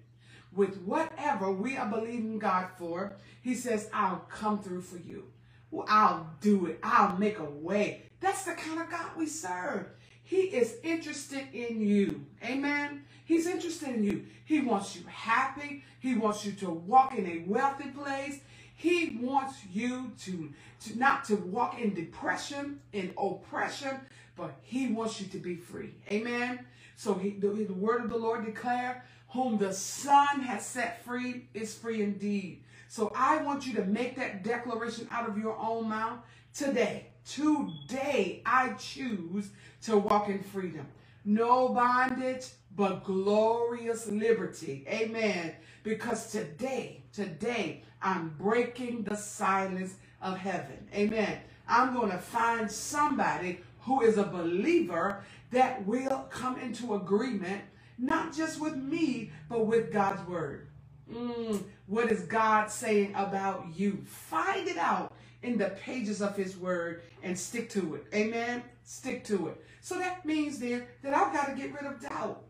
with 0.54 0.78
whatever 0.82 1.52
we 1.52 1.78
are 1.78 1.90
believing 1.90 2.40
God 2.40 2.70
for, 2.78 3.16
he 3.42 3.54
says, 3.54 3.90
I'll 3.94 4.26
come 4.30 4.60
through 4.60 4.82
for 4.82 4.98
you. 4.98 5.26
Well, 5.72 5.86
I'll 5.90 6.30
do 6.42 6.68
it. 6.68 6.80
I'll 6.84 7.18
make 7.18 7.40
a 7.40 7.44
way. 7.44 8.04
That's 8.20 8.46
the 8.46 8.54
kind 8.54 8.82
of 8.82 8.90
God 8.90 9.12
we 9.18 9.28
serve. 9.28 9.88
He 10.24 10.38
is 10.38 10.78
interested 10.84 11.48
in 11.54 11.82
you. 11.82 12.26
Amen. 12.44 13.04
He's 13.26 13.48
interested 13.48 13.90
in 13.90 14.04
you. 14.04 14.26
He 14.46 14.62
wants 14.62 14.96
you 14.96 15.04
happy. 15.08 15.84
He 16.00 16.16
wants 16.16 16.46
you 16.46 16.54
to 16.54 16.70
walk 16.70 17.18
in 17.18 17.26
a 17.28 17.44
wealthy 17.48 17.90
place. 17.90 18.40
He 18.76 19.18
wants 19.22 19.58
you 19.72 20.12
to, 20.24 20.54
to 20.82 20.98
not 20.98 21.26
to 21.26 21.36
walk 21.36 21.80
in 21.80 21.94
depression, 21.94 22.80
in 22.94 23.14
oppression, 23.18 24.00
but 24.36 24.56
he 24.62 24.88
wants 24.88 25.20
you 25.20 25.28
to 25.28 25.40
be 25.40 25.56
free. 25.56 25.96
Amen. 26.12 26.60
So 26.96 27.16
he, 27.16 27.32
the, 27.32 27.48
the 27.48 27.74
word 27.74 28.04
of 28.04 28.10
the 28.10 28.18
Lord 28.18 28.46
declare, 28.46 29.04
whom 29.30 29.58
the 29.58 29.74
Son 29.74 30.42
has 30.42 30.66
set 30.66 31.04
free 31.04 31.48
is 31.54 31.74
free 31.74 32.02
indeed. 32.02 32.64
So 32.98 33.12
I 33.16 33.44
want 33.44 33.68
you 33.68 33.76
to 33.76 33.86
make 33.86 34.16
that 34.16 34.44
declaration 34.44 35.08
out 35.12 35.30
of 35.30 35.38
your 35.38 35.56
own 35.60 35.88
mouth 35.88 36.18
today. 36.52 37.10
Today 37.26 38.42
I 38.44 38.70
choose 38.70 39.52
to 39.84 40.00
walk 40.00 40.30
in 40.30 40.42
freedom. 40.42 40.88
No 41.24 41.70
bondage, 41.70 42.48
but 42.76 43.04
glorious 43.04 44.08
liberty. 44.08 44.84
Amen. 44.90 45.54
Because 45.84 46.32
today, 46.32 47.04
today, 47.14 47.84
I'm 48.02 48.34
breaking 48.40 49.04
the 49.04 49.16
silence 49.16 49.94
of 50.20 50.40
heaven. 50.40 50.88
Amen. 50.92 51.38
I'm 51.68 51.94
going 51.94 52.10
to 52.10 52.18
find 52.18 52.72
somebody 52.72 53.60
who 53.82 54.02
is 54.02 54.18
a 54.18 54.24
believer 54.24 55.24
that 55.52 55.86
will 55.86 56.26
come 56.32 56.58
into 56.58 56.96
agreement, 56.96 57.62
not 58.00 58.36
just 58.36 58.60
with 58.60 58.76
me, 58.76 59.30
but 59.50 59.68
with 59.68 59.94
God's 59.94 60.28
word. 60.28 60.67
Mm, 61.12 61.64
what 61.86 62.12
is 62.12 62.22
God 62.24 62.70
saying 62.70 63.14
about 63.16 63.66
you? 63.76 64.04
Find 64.06 64.68
it 64.68 64.78
out 64.78 65.14
in 65.44 65.58
the 65.58 65.70
pages 65.70 66.22
of 66.22 66.36
his 66.36 66.58
word 66.58 67.02
and 67.24 67.38
stick 67.38 67.70
to 67.72 67.96
it. 67.96 68.06
Amen. 68.14 68.64
Stick 68.84 69.24
to 69.26 69.48
it. 69.50 69.64
So 69.82 69.98
that 70.00 70.26
means 70.26 70.60
there 70.60 70.88
that 71.04 71.14
I've 71.14 71.34
got 71.34 71.48
to 71.48 71.56
get 71.56 71.74
rid 71.74 71.86
of 71.86 72.02
doubt. 72.02 72.44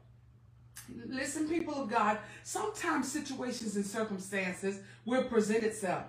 Listen, 1.08 1.48
people 1.50 1.76
of 1.76 1.90
God, 1.90 2.18
sometimes 2.44 3.12
situations 3.12 3.76
and 3.76 3.86
circumstances 3.86 4.80
will 5.06 5.24
present 5.24 5.64
itself 5.64 6.06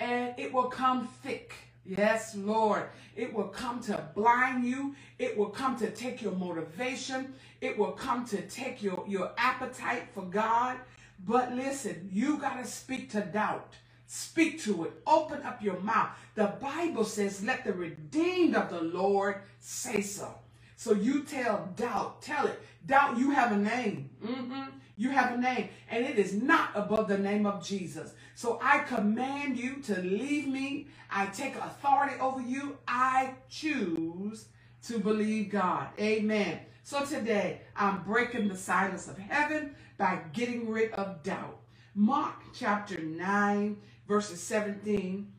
and 0.00 0.34
it 0.38 0.52
will 0.52 0.64
come 0.64 1.06
thick. 1.22 1.52
Yes, 1.86 2.34
Lord. 2.34 2.88
It 3.14 3.32
will 3.32 3.48
come 3.48 3.80
to 3.82 4.08
blind 4.14 4.64
you. 4.64 4.94
It 5.18 5.36
will 5.36 5.50
come 5.50 5.76
to 5.76 5.90
take 5.90 6.22
your 6.22 6.32
motivation. 6.32 7.34
It 7.60 7.76
will 7.76 7.92
come 7.92 8.24
to 8.26 8.40
take 8.42 8.82
your, 8.82 9.04
your 9.06 9.32
appetite 9.36 10.08
for 10.14 10.22
God. 10.22 10.78
But 11.26 11.54
listen, 11.54 12.08
you 12.12 12.38
got 12.38 12.62
to 12.62 12.66
speak 12.66 13.10
to 13.10 13.20
doubt. 13.22 13.74
Speak 14.06 14.60
to 14.62 14.84
it. 14.84 14.92
Open 15.06 15.42
up 15.42 15.62
your 15.62 15.80
mouth. 15.80 16.10
The 16.34 16.54
Bible 16.60 17.04
says, 17.04 17.42
let 17.42 17.64
the 17.64 17.72
redeemed 17.72 18.54
of 18.54 18.70
the 18.70 18.82
Lord 18.82 19.36
say 19.58 20.02
so. 20.02 20.34
So 20.76 20.92
you 20.92 21.22
tell 21.22 21.70
doubt, 21.76 22.20
tell 22.20 22.46
it. 22.46 22.60
Doubt, 22.86 23.18
you 23.18 23.30
have 23.30 23.52
a 23.52 23.56
name. 23.56 24.10
Mm-hmm. 24.22 24.62
You 24.96 25.10
have 25.10 25.32
a 25.32 25.40
name, 25.40 25.70
and 25.90 26.04
it 26.04 26.18
is 26.18 26.34
not 26.34 26.70
above 26.74 27.08
the 27.08 27.18
name 27.18 27.46
of 27.46 27.64
Jesus. 27.64 28.12
So 28.36 28.60
I 28.62 28.78
command 28.80 29.56
you 29.56 29.76
to 29.82 30.00
leave 30.00 30.46
me. 30.46 30.88
I 31.10 31.26
take 31.26 31.56
authority 31.56 32.14
over 32.20 32.40
you. 32.40 32.76
I 32.86 33.34
choose 33.48 34.46
to 34.86 34.98
believe 34.98 35.50
God. 35.50 35.88
Amen. 35.98 36.60
So 36.86 37.02
today, 37.02 37.62
I'm 37.74 38.02
breaking 38.02 38.48
the 38.48 38.58
silence 38.58 39.08
of 39.08 39.16
heaven 39.16 39.74
by 39.96 40.20
getting 40.34 40.68
rid 40.68 40.92
of 40.92 41.22
doubt. 41.22 41.60
Mark 41.94 42.34
chapter 42.52 43.00
9, 43.00 43.78
verses 44.06 44.42
17, 44.42 45.32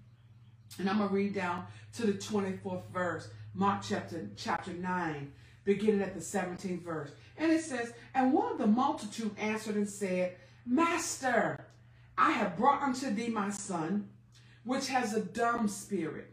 and 0.79 0.89
I'm 0.89 0.97
going 0.97 1.07
to 1.07 1.13
read 1.13 1.35
down 1.35 1.67
to 1.97 2.07
the 2.07 2.13
24th 2.13 2.87
verse. 2.91 3.29
Mark 3.53 3.83
chapter, 3.87 4.27
chapter 4.35 4.73
9, 4.73 5.31
beginning 5.65 6.01
at 6.01 6.15
the 6.15 6.19
17th 6.19 6.81
verse. 6.81 7.11
And 7.37 7.51
it 7.51 7.61
says, 7.61 7.93
And 8.15 8.33
one 8.33 8.53
of 8.53 8.57
the 8.57 8.65
multitude 8.65 9.37
answered 9.37 9.75
and 9.75 9.87
said, 9.87 10.37
Master, 10.65 11.67
I 12.17 12.31
have 12.31 12.57
brought 12.57 12.81
unto 12.81 13.11
thee 13.11 13.29
my 13.29 13.51
son, 13.51 14.09
which 14.63 14.87
has 14.87 15.13
a 15.13 15.21
dumb 15.21 15.67
spirit. 15.67 16.31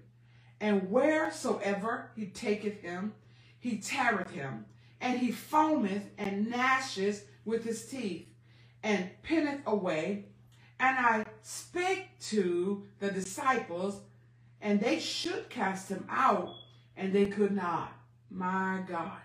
And 0.59 0.91
wheresoever 0.91 2.13
he 2.17 2.29
taketh 2.29 2.81
him, 2.81 3.13
he 3.61 3.77
teareth 3.77 4.31
him, 4.31 4.65
and 5.03 5.19
he 5.19 5.33
foameth 5.33 6.05
and 6.17 6.47
gnasheth 6.47 7.25
with 7.45 7.65
his 7.65 7.85
teeth, 7.87 8.29
and 8.85 9.11
pinneth 9.23 9.61
away. 9.67 10.27
And 10.79 10.97
I 10.99 11.27
spake 11.43 12.19
to 12.31 12.85
the 13.01 13.11
disciples, 13.11 14.01
and 14.61 14.81
they 14.81 15.01
should 15.01 15.51
cast 15.51 15.89
him 15.89 16.07
out, 16.09 16.55
and 16.97 17.13
they 17.13 17.27
could 17.27 17.53
not. 17.53 17.93
My 18.31 18.83
God. 18.89 19.19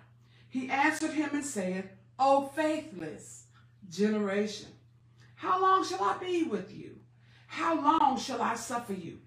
He 0.50 0.70
answered 0.70 1.12
him 1.12 1.30
and 1.34 1.46
said, 1.46 1.92
O 2.20 2.48
faithless 2.48 3.46
generation, 3.90 4.70
how 5.36 5.62
long 5.62 5.86
shall 5.86 6.04
I 6.04 6.18
be 6.18 6.44
with 6.44 6.76
you? 6.76 6.96
How 7.46 7.76
long 7.76 8.18
shall 8.18 8.42
I 8.42 8.56
suffer 8.56 8.94
you? 8.94 9.20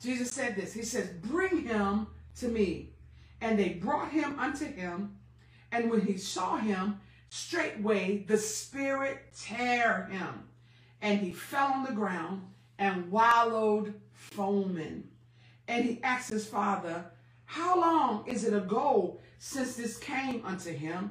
Jesus 0.00 0.30
said 0.30 0.56
this. 0.56 0.72
He 0.72 0.82
says, 0.82 1.08
Bring 1.22 1.66
him 1.66 2.06
to 2.38 2.48
me. 2.48 2.94
And 3.40 3.58
they 3.58 3.70
brought 3.70 4.10
him 4.10 4.38
unto 4.38 4.64
him. 4.64 5.17
And 5.72 5.90
when 5.90 6.00
he 6.02 6.16
saw 6.16 6.56
him, 6.56 7.00
straightway 7.30 8.24
the 8.26 8.38
spirit 8.38 9.18
tear 9.36 10.08
him. 10.10 10.48
And 11.00 11.20
he 11.20 11.32
fell 11.32 11.72
on 11.72 11.84
the 11.84 11.92
ground 11.92 12.42
and 12.78 13.10
wallowed 13.10 13.94
foaming. 14.12 15.08
And 15.66 15.84
he 15.84 16.02
asked 16.02 16.30
his 16.30 16.46
father, 16.46 17.04
How 17.44 17.78
long 17.78 18.26
is 18.26 18.44
it 18.44 18.54
ago 18.54 19.20
since 19.38 19.76
this 19.76 19.98
came 19.98 20.44
unto 20.44 20.72
him? 20.72 21.10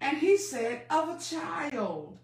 And 0.00 0.18
he 0.18 0.36
said, 0.36 0.82
Of 0.90 1.08
a 1.08 1.20
child. 1.20 2.18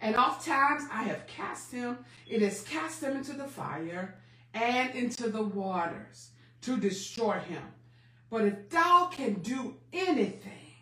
And 0.00 0.16
oft 0.16 0.46
times 0.46 0.84
I 0.92 1.04
have 1.04 1.26
cast 1.26 1.72
him, 1.72 1.98
it 2.26 2.42
has 2.42 2.62
cast 2.62 3.02
him 3.02 3.16
into 3.16 3.32
the 3.32 3.48
fire 3.48 4.16
and 4.52 4.94
into 4.94 5.30
the 5.30 5.42
waters 5.42 6.30
to 6.62 6.76
destroy 6.76 7.38
him. 7.38 7.62
But 8.34 8.46
if 8.46 8.68
thou 8.68 9.10
can 9.12 9.34
do 9.34 9.76
anything, 9.92 10.74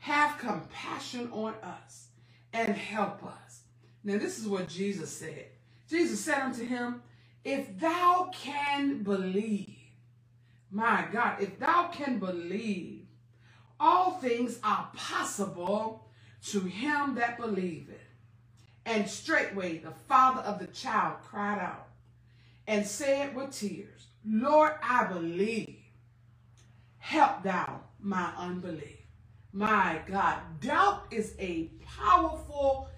have 0.00 0.36
compassion 0.36 1.30
on 1.32 1.54
us 1.62 2.08
and 2.52 2.76
help 2.76 3.24
us. 3.24 3.62
Now 4.04 4.18
this 4.18 4.38
is 4.38 4.46
what 4.46 4.68
Jesus 4.68 5.10
said. 5.10 5.46
Jesus 5.88 6.20
said 6.20 6.42
unto 6.42 6.62
him, 6.66 7.00
if 7.42 7.80
thou 7.80 8.30
can 8.34 9.02
believe, 9.02 9.78
my 10.70 11.06
God, 11.10 11.40
if 11.40 11.58
thou 11.58 11.84
can 11.84 12.18
believe, 12.18 13.06
all 13.80 14.18
things 14.18 14.58
are 14.62 14.90
possible 14.94 16.10
to 16.48 16.60
him 16.60 17.14
that 17.14 17.38
believeth. 17.38 17.96
And 18.84 19.08
straightway 19.08 19.78
the 19.78 19.92
father 20.06 20.42
of 20.42 20.58
the 20.58 20.66
child 20.66 21.22
cried 21.22 21.60
out 21.60 21.88
and 22.66 22.86
said 22.86 23.34
with 23.34 23.58
tears, 23.58 24.08
Lord, 24.22 24.72
I 24.82 25.06
believe. 25.06 25.73
Help 27.04 27.42
thou 27.42 27.80
my 28.00 28.30
unbelief. 28.38 28.96
My 29.52 30.00
God, 30.06 30.38
doubt 30.62 31.04
is 31.10 31.34
a 31.38 31.70
powerful 31.98 32.88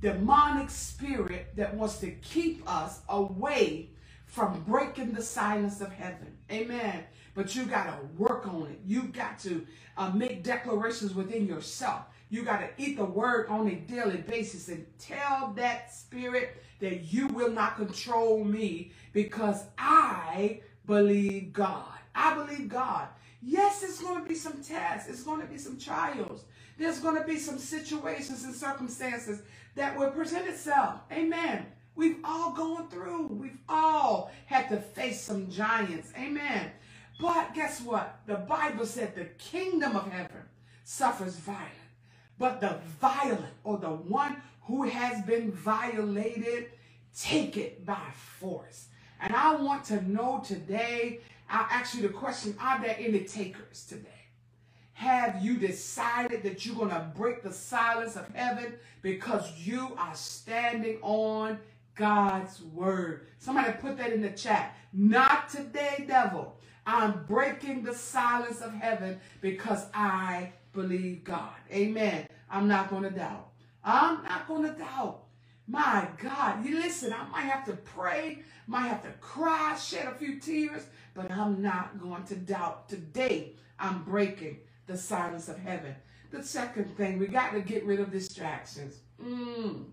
demonic 0.00 0.70
spirit 0.70 1.48
that 1.56 1.74
wants 1.74 1.98
to 1.98 2.12
keep 2.12 2.62
us 2.72 3.00
away 3.08 3.90
from 4.24 4.62
breaking 4.62 5.14
the 5.14 5.22
silence 5.22 5.80
of 5.80 5.92
heaven. 5.92 6.38
Amen. 6.48 7.02
But 7.34 7.56
you 7.56 7.64
got 7.64 7.86
to 7.86 8.06
work 8.16 8.46
on 8.46 8.68
it. 8.68 8.78
You 8.86 9.08
got 9.08 9.40
to 9.40 9.66
uh, 9.98 10.10
make 10.10 10.44
declarations 10.44 11.12
within 11.12 11.44
yourself. 11.44 12.02
You 12.30 12.44
got 12.44 12.60
to 12.60 12.68
eat 12.78 12.96
the 12.96 13.04
word 13.04 13.48
on 13.48 13.66
a 13.66 13.74
daily 13.74 14.18
basis 14.18 14.68
and 14.68 14.86
tell 15.00 15.52
that 15.56 15.92
spirit 15.92 16.62
that 16.78 17.12
you 17.12 17.26
will 17.26 17.50
not 17.50 17.76
control 17.76 18.44
me 18.44 18.92
because 19.12 19.64
I 19.76 20.60
believe 20.86 21.52
God. 21.52 21.84
I 22.14 22.34
believe 22.34 22.68
God. 22.68 23.08
Yes, 23.46 23.82
it's 23.82 24.02
going 24.02 24.22
to 24.22 24.28
be 24.28 24.34
some 24.34 24.60
tests. 24.62 25.08
It's 25.08 25.22
going 25.22 25.40
to 25.40 25.46
be 25.46 25.56
some 25.56 25.78
trials. 25.78 26.44
There's 26.76 26.98
going 26.98 27.16
to 27.16 27.26
be 27.26 27.38
some 27.38 27.58
situations 27.58 28.44
and 28.44 28.54
circumstances 28.54 29.42
that 29.76 29.96
will 29.96 30.10
present 30.10 30.48
itself. 30.48 31.00
Amen. 31.12 31.66
We've 31.94 32.18
all 32.24 32.52
gone 32.52 32.88
through. 32.88 33.28
We've 33.28 33.58
all 33.68 34.30
had 34.46 34.68
to 34.70 34.78
face 34.78 35.20
some 35.20 35.50
giants. 35.50 36.12
Amen. 36.18 36.72
But 37.20 37.54
guess 37.54 37.80
what? 37.80 38.20
The 38.26 38.34
Bible 38.34 38.84
said 38.84 39.14
the 39.14 39.26
kingdom 39.38 39.96
of 39.96 40.10
heaven 40.10 40.42
suffers 40.84 41.36
violence 41.36 41.72
but 42.38 42.60
the 42.60 42.78
violent 43.00 43.54
or 43.64 43.78
the 43.78 43.88
one 43.88 44.36
who 44.62 44.82
has 44.82 45.24
been 45.24 45.52
violated, 45.52 46.70
take 47.18 47.56
it 47.56 47.86
by 47.86 48.10
force. 48.38 48.88
And 49.20 49.34
I 49.34 49.54
want 49.56 49.84
to 49.86 50.06
know 50.08 50.42
today, 50.44 51.20
I'll 51.48 51.66
ask 51.70 51.94
you 51.94 52.02
the 52.02 52.08
question, 52.08 52.56
are 52.60 52.80
there 52.80 52.96
any 52.98 53.20
takers 53.20 53.86
today? 53.86 54.08
Have 54.94 55.44
you 55.44 55.58
decided 55.58 56.42
that 56.42 56.64
you're 56.64 56.74
going 56.74 56.88
to 56.88 57.12
break 57.14 57.42
the 57.42 57.52
silence 57.52 58.16
of 58.16 58.34
heaven 58.34 58.74
because 59.02 59.52
you 59.58 59.94
are 59.98 60.14
standing 60.14 60.98
on 61.02 61.58
God's 61.94 62.62
word? 62.62 63.26
Somebody 63.38 63.72
put 63.72 63.98
that 63.98 64.12
in 64.12 64.22
the 64.22 64.30
chat. 64.30 64.74
Not 64.94 65.50
today, 65.50 66.06
devil. 66.08 66.56
I'm 66.86 67.24
breaking 67.26 67.82
the 67.82 67.94
silence 67.94 68.62
of 68.62 68.72
heaven 68.72 69.20
because 69.42 69.84
I 69.92 70.52
believe 70.72 71.24
God. 71.24 71.52
Amen. 71.70 72.26
I'm 72.50 72.66
not 72.66 72.88
going 72.88 73.02
to 73.02 73.10
doubt. 73.10 73.48
I'm 73.84 74.22
not 74.22 74.48
going 74.48 74.62
to 74.62 74.72
doubt. 74.72 75.25
My 75.68 76.08
God, 76.22 76.64
you 76.64 76.76
listen, 76.78 77.12
I 77.12 77.26
might 77.28 77.42
have 77.42 77.64
to 77.66 77.72
pray, 77.72 78.42
might 78.66 78.88
have 78.88 79.02
to 79.02 79.10
cry, 79.20 79.76
shed 79.76 80.06
a 80.06 80.14
few 80.14 80.38
tears, 80.38 80.82
but 81.14 81.30
I'm 81.30 81.60
not 81.60 82.00
going 82.00 82.24
to 82.24 82.36
doubt. 82.36 82.88
Today, 82.88 83.54
I'm 83.78 84.04
breaking 84.04 84.58
the 84.86 84.96
silence 84.96 85.48
of 85.48 85.58
heaven. 85.58 85.94
The 86.30 86.42
second 86.44 86.96
thing, 86.96 87.18
we 87.18 87.26
got 87.26 87.52
to 87.52 87.60
get 87.60 87.84
rid 87.84 87.98
of 87.98 88.12
distractions. 88.12 89.00
Mm. 89.22 89.86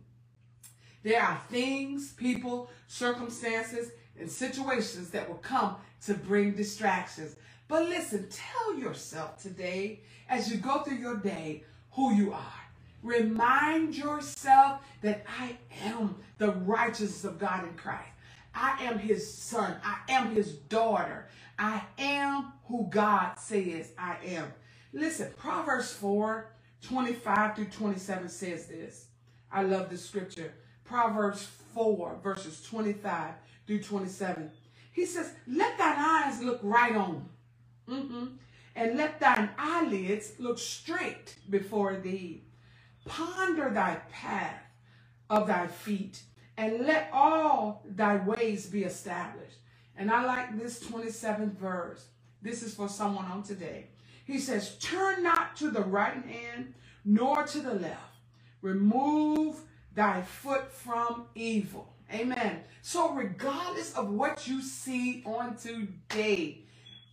There 1.01 1.21
are 1.21 1.41
things, 1.49 2.13
people, 2.13 2.69
circumstances, 2.87 3.91
and 4.19 4.29
situations 4.29 5.09
that 5.09 5.27
will 5.27 5.37
come 5.37 5.77
to 6.05 6.13
bring 6.13 6.51
distractions. 6.51 7.35
But 7.67 7.89
listen, 7.89 8.27
tell 8.29 8.77
yourself 8.77 9.41
today, 9.41 10.01
as 10.29 10.51
you 10.51 10.57
go 10.57 10.83
through 10.83 10.97
your 10.97 11.17
day, 11.17 11.63
who 11.91 12.13
you 12.13 12.33
are. 12.33 12.62
Remind 13.03 13.95
yourself 13.95 14.81
that 15.01 15.25
I 15.39 15.57
am 15.83 16.15
the 16.37 16.51
righteousness 16.51 17.23
of 17.23 17.39
God 17.39 17.65
in 17.65 17.73
Christ. 17.73 18.09
I 18.55 18.83
am 18.83 18.99
his 18.99 19.31
son. 19.31 19.75
I 19.83 19.99
am 20.11 20.33
his 20.33 20.53
daughter. 20.53 21.27
I 21.59 21.83
am 21.97 22.53
who 22.65 22.87
God 22.89 23.37
says 23.39 23.91
I 23.97 24.17
am. 24.25 24.51
Listen, 24.93 25.31
Proverbs 25.37 25.91
4, 25.93 26.51
25 26.81 27.55
through 27.55 27.65
27 27.65 28.29
says 28.29 28.67
this. 28.67 29.07
I 29.51 29.63
love 29.63 29.89
this 29.89 30.05
scripture. 30.05 30.53
Proverbs 30.83 31.47
4, 31.73 32.19
verses 32.23 32.63
25 32.63 33.33
through 33.67 33.81
27. 33.81 34.51
He 34.91 35.05
says, 35.05 35.31
let 35.47 35.77
thine 35.77 35.97
eyes 35.97 36.41
look 36.41 36.59
right 36.63 36.95
on. 36.95 37.29
Mm-hmm 37.89 38.25
and 38.75 38.97
let 38.97 39.19
thine 39.19 39.49
eyelids 39.57 40.33
look 40.39 40.57
straight 40.57 41.35
before 41.49 41.95
thee. 41.97 42.43
Ponder 43.05 43.69
thy 43.69 43.97
path 44.11 44.61
of 45.29 45.47
thy 45.47 45.67
feet, 45.67 46.21
and 46.57 46.85
let 46.85 47.09
all 47.11 47.83
thy 47.85 48.17
ways 48.17 48.67
be 48.67 48.83
established. 48.83 49.57
And 49.97 50.11
I 50.11 50.25
like 50.25 50.57
this 50.57 50.83
27th 50.83 51.57
verse. 51.57 52.05
This 52.41 52.63
is 52.63 52.73
for 52.73 52.89
someone 52.89 53.25
on 53.25 53.43
today. 53.43 53.87
He 54.25 54.39
says, 54.39 54.77
Turn 54.77 55.23
not 55.23 55.55
to 55.57 55.69
the 55.69 55.81
right 55.81 56.23
hand 56.25 56.73
nor 57.05 57.43
to 57.43 57.59
the 57.59 57.73
left. 57.73 58.15
Remove 58.61 59.57
thy 59.93 60.21
foot 60.21 60.71
from 60.71 61.25
evil. 61.35 61.93
Amen. 62.11 62.61
So, 62.81 63.13
regardless 63.13 63.93
of 63.95 64.09
what 64.09 64.47
you 64.47 64.61
see 64.61 65.23
on 65.25 65.55
today, 65.57 66.59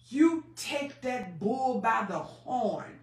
you 0.08 0.44
take 0.56 1.00
that 1.02 1.38
bull 1.40 1.80
by 1.80 2.04
the 2.08 2.18
horn 2.18 2.99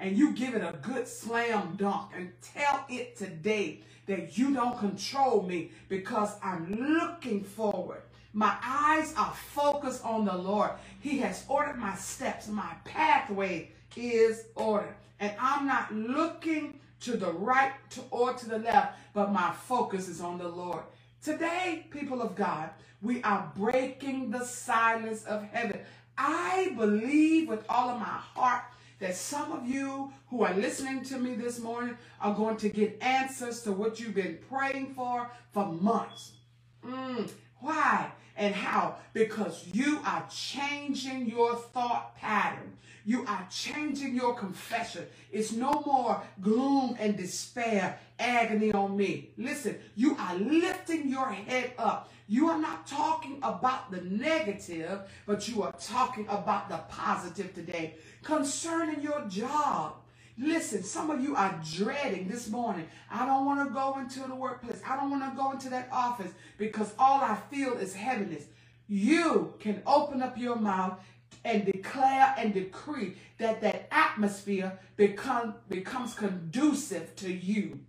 and 0.00 0.16
you 0.16 0.32
give 0.32 0.54
it 0.54 0.62
a 0.62 0.78
good 0.78 1.06
slam 1.06 1.76
dunk 1.76 2.10
and 2.16 2.32
tell 2.40 2.84
it 2.88 3.16
today 3.16 3.80
that 4.06 4.36
you 4.36 4.52
don't 4.54 4.78
control 4.78 5.42
me 5.42 5.70
because 5.88 6.34
I'm 6.42 6.98
looking 6.98 7.44
forward. 7.44 8.02
My 8.32 8.56
eyes 8.64 9.12
are 9.16 9.34
focused 9.34 10.04
on 10.04 10.24
the 10.24 10.36
Lord. 10.36 10.70
He 11.00 11.18
has 11.18 11.44
ordered 11.48 11.76
my 11.76 11.94
steps. 11.96 12.48
My 12.48 12.72
pathway 12.84 13.70
is 13.94 14.44
ordered. 14.54 14.94
And 15.20 15.32
I'm 15.38 15.66
not 15.66 15.94
looking 15.94 16.80
to 17.00 17.16
the 17.16 17.32
right 17.32 17.72
or 18.10 18.32
to 18.32 18.48
the 18.48 18.58
left, 18.58 18.98
but 19.12 19.32
my 19.32 19.52
focus 19.52 20.08
is 20.08 20.20
on 20.20 20.38
the 20.38 20.48
Lord. 20.48 20.82
Today, 21.22 21.86
people 21.90 22.22
of 22.22 22.34
God, 22.34 22.70
we 23.02 23.22
are 23.22 23.52
breaking 23.56 24.30
the 24.30 24.44
silence 24.44 25.24
of 25.24 25.42
heaven. 25.44 25.80
I 26.16 26.72
believe 26.76 27.48
with 27.48 27.64
all 27.68 27.90
of 27.90 27.98
my 27.98 28.06
heart 28.06 28.62
that 29.00 29.16
some 29.16 29.50
of 29.50 29.66
you 29.66 30.12
who 30.28 30.42
are 30.42 30.54
listening 30.54 31.02
to 31.04 31.18
me 31.18 31.34
this 31.34 31.58
morning 31.58 31.96
are 32.20 32.34
going 32.34 32.56
to 32.58 32.68
get 32.68 32.98
answers 33.02 33.62
to 33.62 33.72
what 33.72 33.98
you've 33.98 34.14
been 34.14 34.38
praying 34.48 34.94
for 34.94 35.30
for 35.52 35.66
months. 35.66 36.32
Mm, 36.84 37.28
why 37.58 38.10
and 38.36 38.54
how? 38.54 38.96
Because 39.12 39.66
you 39.72 40.00
are 40.04 40.26
changing 40.30 41.28
your 41.28 41.56
thought 41.56 42.16
pattern. 42.16 42.76
You 43.04 43.24
are 43.26 43.46
changing 43.50 44.14
your 44.14 44.34
confession. 44.34 45.06
It's 45.32 45.52
no 45.52 45.82
more 45.86 46.22
gloom 46.40 46.96
and 46.98 47.16
despair, 47.16 47.98
agony 48.18 48.72
on 48.72 48.96
me. 48.96 49.30
Listen, 49.36 49.78
you 49.96 50.16
are 50.18 50.34
lifting 50.36 51.08
your 51.08 51.30
head 51.30 51.72
up. 51.78 52.10
You 52.28 52.48
are 52.48 52.60
not 52.60 52.86
talking 52.86 53.38
about 53.42 53.90
the 53.90 54.02
negative, 54.02 55.00
but 55.26 55.48
you 55.48 55.62
are 55.62 55.72
talking 55.72 56.26
about 56.28 56.68
the 56.68 56.78
positive 56.88 57.54
today. 57.54 57.94
Concerning 58.22 59.02
your 59.02 59.24
job, 59.28 59.94
Listen, 60.38 60.82
some 60.82 61.10
of 61.10 61.20
you 61.20 61.36
are 61.36 61.60
dreading 61.76 62.26
this 62.26 62.48
morning. 62.48 62.86
I 63.10 63.26
don't 63.26 63.44
want 63.44 63.68
to 63.68 63.74
go 63.74 63.98
into 63.98 64.20
the 64.20 64.34
workplace. 64.34 64.80
I 64.88 64.96
don't 64.96 65.10
want 65.10 65.30
to 65.30 65.36
go 65.36 65.52
into 65.52 65.68
that 65.68 65.88
office 65.92 66.32
because 66.56 66.94
all 66.98 67.20
I 67.20 67.36
feel 67.50 67.74
is 67.76 67.94
heaviness. 67.94 68.44
You 68.88 69.54
can 69.60 69.82
open 69.86 70.22
up 70.22 70.38
your 70.38 70.56
mouth 70.56 70.98
and 71.44 71.64
declare 71.64 72.34
and 72.38 72.52
decree 72.54 73.14
that 73.38 73.60
that 73.62 73.88
atmosphere 73.90 74.78
become, 74.96 75.54
becomes 75.68 76.14
conducive 76.14 77.14
to 77.16 77.32
you. 77.32 77.80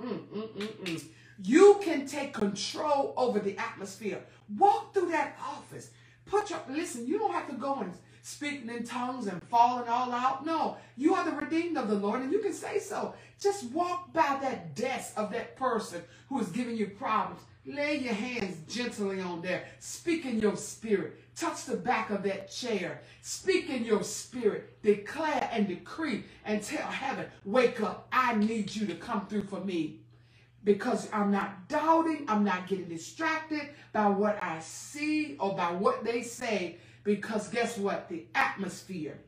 Mm, 0.00 0.26
mm, 0.28 0.48
mm, 0.48 0.76
mm. 0.84 1.04
you 1.42 1.80
can 1.82 2.06
take 2.06 2.32
control 2.34 3.14
over 3.16 3.40
the 3.40 3.56
atmosphere. 3.58 4.20
Walk 4.56 4.94
through 4.94 5.10
that 5.10 5.38
office. 5.40 5.90
Put 6.26 6.50
your 6.50 6.60
listen. 6.68 7.06
You 7.06 7.18
don't 7.18 7.32
have 7.32 7.48
to 7.48 7.56
go 7.56 7.76
and 7.76 7.92
speaking 8.22 8.68
in 8.68 8.84
tongues 8.84 9.26
and 9.26 9.42
falling 9.44 9.88
all 9.88 10.12
out. 10.12 10.44
No, 10.44 10.76
you 10.96 11.14
are 11.14 11.24
the 11.24 11.36
redeemed 11.36 11.78
of 11.78 11.88
the 11.88 11.94
Lord, 11.94 12.20
and 12.22 12.32
you 12.32 12.40
can 12.40 12.52
say 12.52 12.78
so. 12.78 13.14
Just 13.40 13.64
walk 13.72 14.12
by 14.12 14.38
that 14.42 14.74
desk 14.76 15.14
of 15.16 15.32
that 15.32 15.56
person 15.56 16.02
who 16.28 16.38
is 16.40 16.48
giving 16.48 16.76
you 16.76 16.88
problems. 16.88 17.40
Lay 17.64 17.96
your 17.96 18.14
hands 18.14 18.56
gently 18.72 19.20
on 19.20 19.42
there. 19.42 19.64
Speak 19.78 20.24
in 20.26 20.38
your 20.40 20.56
spirit. 20.56 21.20
Touch 21.38 21.66
the 21.66 21.76
back 21.76 22.10
of 22.10 22.24
that 22.24 22.50
chair. 22.50 23.00
Speak 23.22 23.70
in 23.70 23.84
your 23.84 24.02
spirit. 24.02 24.82
Declare 24.82 25.48
and 25.52 25.68
decree 25.68 26.24
and 26.44 26.60
tell 26.62 26.88
heaven, 26.90 27.26
wake 27.44 27.80
up. 27.80 28.08
I 28.10 28.34
need 28.34 28.74
you 28.74 28.86
to 28.86 28.94
come 28.94 29.26
through 29.26 29.44
for 29.44 29.60
me. 29.60 30.00
Because 30.64 31.08
I'm 31.12 31.30
not 31.30 31.68
doubting. 31.68 32.24
I'm 32.26 32.42
not 32.42 32.66
getting 32.66 32.88
distracted 32.88 33.70
by 33.92 34.08
what 34.08 34.42
I 34.42 34.58
see 34.58 35.36
or 35.38 35.54
by 35.54 35.70
what 35.70 36.02
they 36.02 36.22
say. 36.22 36.78
Because 37.04 37.48
guess 37.48 37.78
what? 37.78 38.08
The 38.08 38.24
atmosphere 38.34 39.18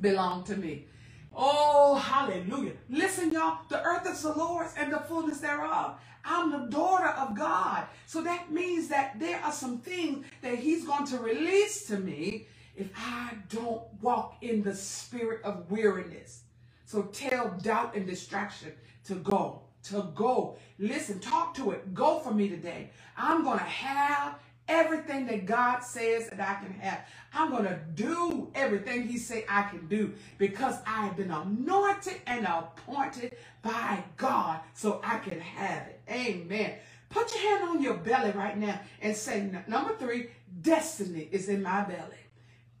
belonged 0.00 0.46
to 0.46 0.56
me. 0.56 0.86
Oh, 1.34 1.96
hallelujah. 1.96 2.72
Listen, 2.90 3.32
y'all, 3.32 3.60
the 3.68 3.82
earth 3.82 4.08
is 4.08 4.22
the 4.22 4.32
Lord's 4.32 4.74
and 4.78 4.92
the 4.92 4.98
fullness 5.00 5.40
thereof. 5.40 5.96
I'm 6.24 6.50
the 6.52 6.70
daughter 6.70 7.08
of 7.08 7.36
God. 7.36 7.86
So 8.06 8.22
that 8.22 8.52
means 8.52 8.88
that 8.88 9.18
there 9.20 9.40
are 9.42 9.52
some 9.52 9.78
things 9.78 10.26
that 10.42 10.56
he's 10.58 10.86
going 10.86 11.06
to 11.08 11.18
release 11.18 11.86
to 11.88 11.98
me 11.98 12.46
if 12.76 12.90
I 12.96 13.34
don't 13.50 13.82
walk 14.02 14.36
in 14.42 14.62
the 14.62 14.74
spirit 14.74 15.42
of 15.44 15.70
weariness. 15.70 16.42
So 16.84 17.04
tell 17.04 17.50
doubt 17.62 17.96
and 17.96 18.06
distraction 18.06 18.72
to 19.06 19.16
go, 19.16 19.62
to 19.84 20.10
go. 20.14 20.58
Listen, 20.78 21.20
talk 21.20 21.54
to 21.56 21.72
it. 21.72 21.94
Go 21.94 22.20
for 22.20 22.32
me 22.34 22.48
today. 22.48 22.90
I'm 23.16 23.44
going 23.44 23.58
to 23.58 23.64
have 23.64 24.38
everything 24.68 25.26
that 25.26 25.46
God 25.46 25.80
says 25.80 26.28
that 26.30 26.40
I 26.40 26.64
can 26.64 26.74
have. 26.80 27.00
I'm 27.32 27.50
going 27.50 27.64
to 27.64 27.78
do 27.94 28.50
everything 28.54 29.08
he 29.08 29.18
say 29.18 29.44
I 29.48 29.62
can 29.62 29.86
do 29.88 30.14
because 30.38 30.76
I 30.86 31.06
have 31.06 31.16
been 31.16 31.30
anointed 31.30 32.20
and 32.26 32.46
appointed 32.46 33.36
by 33.62 34.04
God 34.16 34.60
so 34.74 35.00
I 35.04 35.18
can 35.18 35.40
have 35.40 35.88
it. 35.88 36.00
Amen. 36.10 36.74
Put 37.10 37.34
your 37.34 37.58
hand 37.58 37.68
on 37.70 37.82
your 37.82 37.94
belly 37.94 38.32
right 38.32 38.56
now 38.56 38.80
and 39.00 39.16
say, 39.16 39.50
number 39.66 39.96
three, 39.96 40.28
destiny 40.62 41.28
is 41.32 41.48
in 41.48 41.62
my 41.62 41.82
belly. 41.82 42.16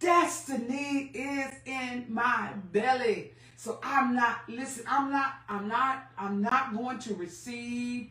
Destiny 0.00 1.10
is 1.14 1.52
in 1.64 2.06
my 2.08 2.52
belly. 2.72 3.32
So 3.56 3.80
I'm 3.82 4.14
not, 4.14 4.40
listen, 4.48 4.84
I'm 4.88 5.10
not, 5.10 5.34
I'm 5.48 5.66
not, 5.66 6.04
I'm 6.16 6.42
not 6.42 6.76
going 6.76 6.98
to 7.00 7.14
receive 7.14 8.10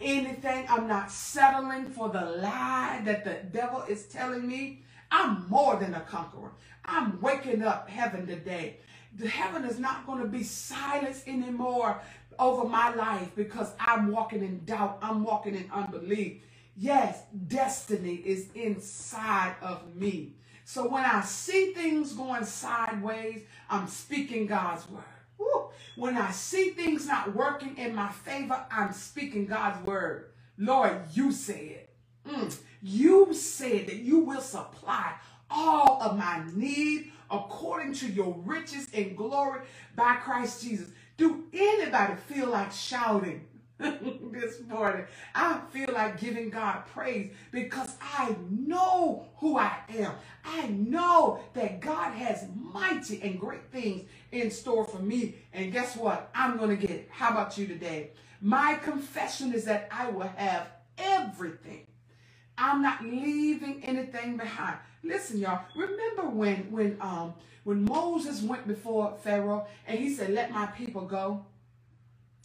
anything. 0.00 0.66
I'm 0.68 0.88
not 0.88 1.10
settling 1.10 1.86
for 1.86 2.08
the 2.08 2.20
lie 2.20 3.02
that 3.04 3.24
the 3.24 3.38
devil 3.56 3.82
is 3.88 4.06
telling 4.06 4.46
me. 4.46 4.82
I'm 5.10 5.48
more 5.48 5.76
than 5.76 5.94
a 5.94 6.00
conqueror. 6.00 6.52
I'm 6.84 7.20
waking 7.20 7.62
up 7.62 7.88
heaven 7.88 8.26
today. 8.26 8.78
The 9.16 9.28
heaven 9.28 9.64
is 9.64 9.78
not 9.78 10.06
going 10.06 10.20
to 10.20 10.28
be 10.28 10.42
silenced 10.42 11.28
anymore 11.28 12.00
over 12.38 12.68
my 12.68 12.92
life 12.94 13.30
because 13.36 13.72
I'm 13.78 14.10
walking 14.10 14.42
in 14.42 14.64
doubt. 14.64 14.98
I'm 15.02 15.22
walking 15.22 15.54
in 15.54 15.70
unbelief. 15.72 16.42
Yes, 16.76 17.22
destiny 17.46 18.16
is 18.16 18.48
inside 18.54 19.54
of 19.62 19.94
me. 19.94 20.34
So 20.64 20.88
when 20.88 21.04
I 21.04 21.20
see 21.20 21.72
things 21.72 22.12
going 22.14 22.44
sideways, 22.44 23.42
I'm 23.70 23.86
speaking 23.86 24.46
God's 24.46 24.88
word. 24.90 25.04
Woo. 25.38 25.70
When 25.96 26.16
I 26.16 26.30
see 26.30 26.70
things 26.70 27.06
not 27.06 27.34
working 27.34 27.76
in 27.78 27.94
my 27.94 28.10
favor, 28.10 28.64
I'm 28.70 28.92
speaking 28.92 29.46
God's 29.46 29.84
word. 29.86 30.30
Lord, 30.58 31.02
you 31.12 31.32
said, 31.32 31.88
mm, 32.26 32.56
you 32.82 33.32
said 33.34 33.86
that 33.86 33.96
you 33.96 34.20
will 34.20 34.40
supply 34.40 35.14
all 35.50 36.02
of 36.02 36.16
my 36.16 36.42
need 36.54 37.12
according 37.30 37.94
to 37.94 38.06
your 38.06 38.34
riches 38.44 38.88
and 38.94 39.16
glory 39.16 39.60
by 39.96 40.16
Christ 40.16 40.62
Jesus. 40.62 40.88
Do 41.16 41.44
anybody 41.52 42.14
feel 42.26 42.48
like 42.50 42.72
shouting? 42.72 43.46
this 44.32 44.60
morning. 44.68 45.04
I 45.34 45.60
feel 45.70 45.90
like 45.92 46.20
giving 46.20 46.50
God 46.50 46.84
praise 46.94 47.32
because 47.50 47.96
I 48.00 48.36
know 48.50 49.26
who 49.38 49.58
I 49.58 49.76
am. 49.98 50.12
I 50.44 50.68
know 50.68 51.40
that 51.54 51.80
God 51.80 52.12
has 52.14 52.46
mighty 52.54 53.20
and 53.22 53.38
great 53.40 53.70
things 53.72 54.08
in 54.32 54.50
store 54.50 54.86
for 54.86 54.98
me. 55.00 55.36
And 55.52 55.72
guess 55.72 55.96
what? 55.96 56.30
I'm 56.34 56.56
going 56.56 56.70
to 56.70 56.76
get 56.76 56.90
it. 56.90 57.08
How 57.12 57.30
about 57.30 57.58
you 57.58 57.66
today? 57.66 58.10
My 58.40 58.74
confession 58.74 59.52
is 59.54 59.64
that 59.64 59.88
I 59.90 60.10
will 60.10 60.28
have 60.36 60.68
everything. 60.98 61.86
I'm 62.56 62.82
not 62.82 63.04
leaving 63.04 63.82
anything 63.84 64.36
behind. 64.36 64.78
Listen, 65.02 65.38
y'all. 65.40 65.64
Remember 65.76 66.28
when 66.30 66.70
when 66.70 66.96
um 67.00 67.34
when 67.64 67.84
Moses 67.84 68.42
went 68.42 68.68
before 68.68 69.16
Pharaoh 69.22 69.66
and 69.86 69.98
he 69.98 70.14
said, 70.14 70.30
"Let 70.30 70.52
my 70.52 70.66
people 70.66 71.02
go." 71.02 71.44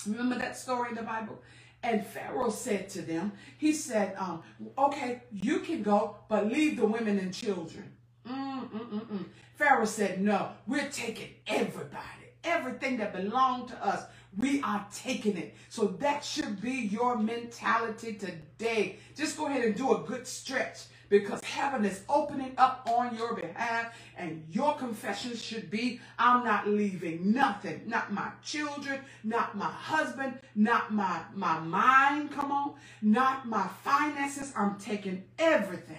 Remember 0.07 0.37
that 0.37 0.57
story 0.57 0.89
in 0.89 0.95
the 0.95 1.03
Bible? 1.03 1.41
And 1.83 2.05
Pharaoh 2.05 2.49
said 2.49 2.89
to 2.89 3.01
them, 3.01 3.31
he 3.57 3.73
said, 3.73 4.15
um, 4.17 4.43
okay, 4.77 5.23
you 5.31 5.59
can 5.59 5.81
go, 5.81 6.17
but 6.27 6.47
leave 6.47 6.77
the 6.77 6.85
women 6.85 7.17
and 7.19 7.33
children. 7.33 7.91
Mm, 8.27 8.69
mm, 8.69 8.89
mm, 8.89 9.05
mm. 9.05 9.25
Pharaoh 9.55 9.85
said, 9.85 10.21
no, 10.21 10.49
we're 10.67 10.89
taking 10.89 11.29
everybody. 11.47 12.03
Everything 12.43 12.97
that 12.97 13.13
belonged 13.13 13.69
to 13.69 13.85
us, 13.85 14.03
we 14.37 14.61
are 14.61 14.85
taking 14.93 15.37
it. 15.37 15.55
So 15.69 15.87
that 15.99 16.23
should 16.23 16.61
be 16.61 16.71
your 16.71 17.17
mentality 17.17 18.13
today. 18.13 18.97
Just 19.15 19.37
go 19.37 19.47
ahead 19.47 19.63
and 19.63 19.75
do 19.75 19.95
a 19.95 19.99
good 19.99 20.27
stretch 20.27 20.85
because 21.09 21.43
heaven 21.43 21.85
is 21.85 22.01
opening 22.07 22.53
up 22.57 22.87
on 22.89 23.15
your 23.17 23.33
behalf 23.33 23.93
and 24.17 24.43
your 24.51 24.75
confession 24.75 25.35
should 25.35 25.69
be 25.69 25.99
I'm 26.17 26.43
not 26.43 26.67
leaving 26.67 27.31
nothing, 27.33 27.81
not 27.87 28.13
my 28.13 28.29
children, 28.43 29.01
not 29.23 29.57
my 29.57 29.71
husband, 29.71 30.39
not 30.55 30.93
my, 30.93 31.21
my 31.33 31.59
mind, 31.59 32.31
come 32.31 32.51
on, 32.51 32.73
not 33.01 33.47
my 33.47 33.67
finances. 33.83 34.53
I'm 34.55 34.77
taking 34.77 35.23
everything 35.37 35.97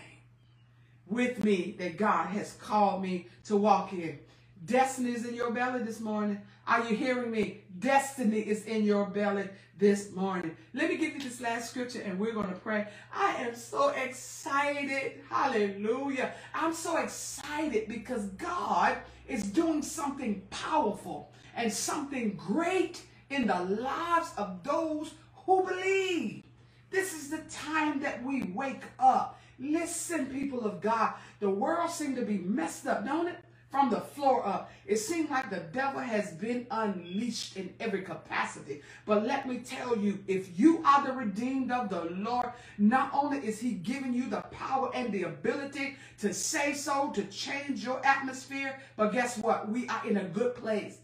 with 1.07 1.45
me 1.45 1.75
that 1.79 1.97
God 1.97 2.27
has 2.29 2.53
called 2.55 3.03
me 3.03 3.27
to 3.45 3.57
walk 3.57 3.93
in. 3.93 4.19
Destiny 4.65 5.13
is 5.13 5.27
in 5.27 5.35
your 5.35 5.51
belly 5.51 5.83
this 5.83 6.01
morning. 6.01 6.41
Are 6.71 6.89
you 6.89 6.95
hearing 6.95 7.33
me? 7.33 7.63
Destiny 7.81 8.39
is 8.39 8.65
in 8.65 8.85
your 8.85 9.05
belly 9.05 9.49
this 9.77 10.13
morning. 10.13 10.57
Let 10.73 10.89
me 10.89 10.99
give 10.99 11.15
you 11.15 11.21
this 11.21 11.41
last 11.41 11.71
scripture 11.71 12.01
and 12.01 12.17
we're 12.17 12.33
going 12.33 12.49
to 12.49 12.55
pray. 12.55 12.87
I 13.13 13.33
am 13.43 13.57
so 13.57 13.89
excited. 13.89 15.15
Hallelujah. 15.29 16.33
I'm 16.55 16.73
so 16.73 16.99
excited 16.99 17.89
because 17.89 18.27
God 18.27 18.99
is 19.27 19.43
doing 19.43 19.83
something 19.83 20.43
powerful 20.51 21.33
and 21.57 21.73
something 21.73 22.37
great 22.37 23.03
in 23.31 23.49
the 23.49 23.61
lives 23.65 24.31
of 24.37 24.63
those 24.63 25.15
who 25.45 25.67
believe. 25.67 26.45
This 26.93 27.15
is 27.15 27.31
the 27.31 27.43
time 27.51 27.99
that 28.03 28.23
we 28.23 28.45
wake 28.45 28.85
up. 29.01 29.41
Listen, 29.59 30.27
people 30.27 30.65
of 30.65 30.81
God, 30.81 31.15
the 31.41 31.51
world 31.51 31.91
seems 31.91 32.17
to 32.17 32.25
be 32.25 32.39
messed 32.39 32.87
up, 32.87 33.05
don't 33.05 33.27
it? 33.27 33.41
From 33.71 33.89
the 33.89 34.01
floor 34.01 34.47
up. 34.47 34.71
It 34.87 34.97
seems 34.97 35.31
like 35.31 35.49
the 35.49 35.61
devil 35.73 36.01
has 36.01 36.33
been 36.33 36.67
unleashed 36.71 37.57
in 37.57 37.73
every 37.79 38.03
capacity. 38.03 38.83
But 39.07 39.25
let 39.25 39.47
me 39.49 39.59
tell 39.59 39.97
you, 39.97 40.19
if 40.27 40.59
you 40.59 40.83
are 40.85 41.07
the 41.07 41.13
redeemed 41.13 41.71
of 41.71 41.89
the 41.89 42.05
Lord, 42.07 42.51
not 42.79 43.11
only 43.15 43.39
is 43.39 43.61
he 43.61 43.73
giving 43.73 44.13
you 44.13 44.29
the 44.29 44.41
power 44.51 44.91
and 44.95 45.13
the 45.13 45.23
ability 45.23 45.97
to 46.19 46.35
say 46.35 46.75
so, 46.75 47.11
to 47.15 47.25
change 47.25 47.85
your 47.85 48.05
atmosphere, 48.05 48.81
but 48.97 49.13
guess 49.13 49.39
what? 49.39 49.69
We 49.69 49.87
are 49.89 50.07
in 50.07 50.17
a 50.17 50.25
good 50.25 50.57
place. 50.57 50.99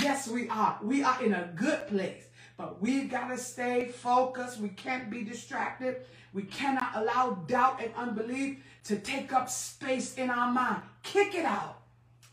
Yes, 0.00 0.28
we 0.28 0.48
are. 0.48 0.78
We 0.82 1.02
are 1.02 1.22
in 1.22 1.34
a 1.34 1.50
good 1.54 1.88
place. 1.88 2.24
But 2.56 2.80
we've 2.82 3.10
got 3.10 3.28
to 3.28 3.38
stay 3.38 3.86
focused. 3.86 4.58
We 4.58 4.70
can't 4.70 5.10
be 5.10 5.22
distracted. 5.22 6.06
We 6.32 6.42
cannot 6.42 6.90
allow 6.94 7.42
doubt 7.46 7.80
and 7.82 7.92
unbelief 7.96 8.58
to 8.84 8.96
take 8.96 9.32
up 9.32 9.48
space 9.48 10.14
in 10.16 10.30
our 10.30 10.52
mind. 10.52 10.82
Kick 11.02 11.34
it 11.34 11.44
out. 11.44 11.77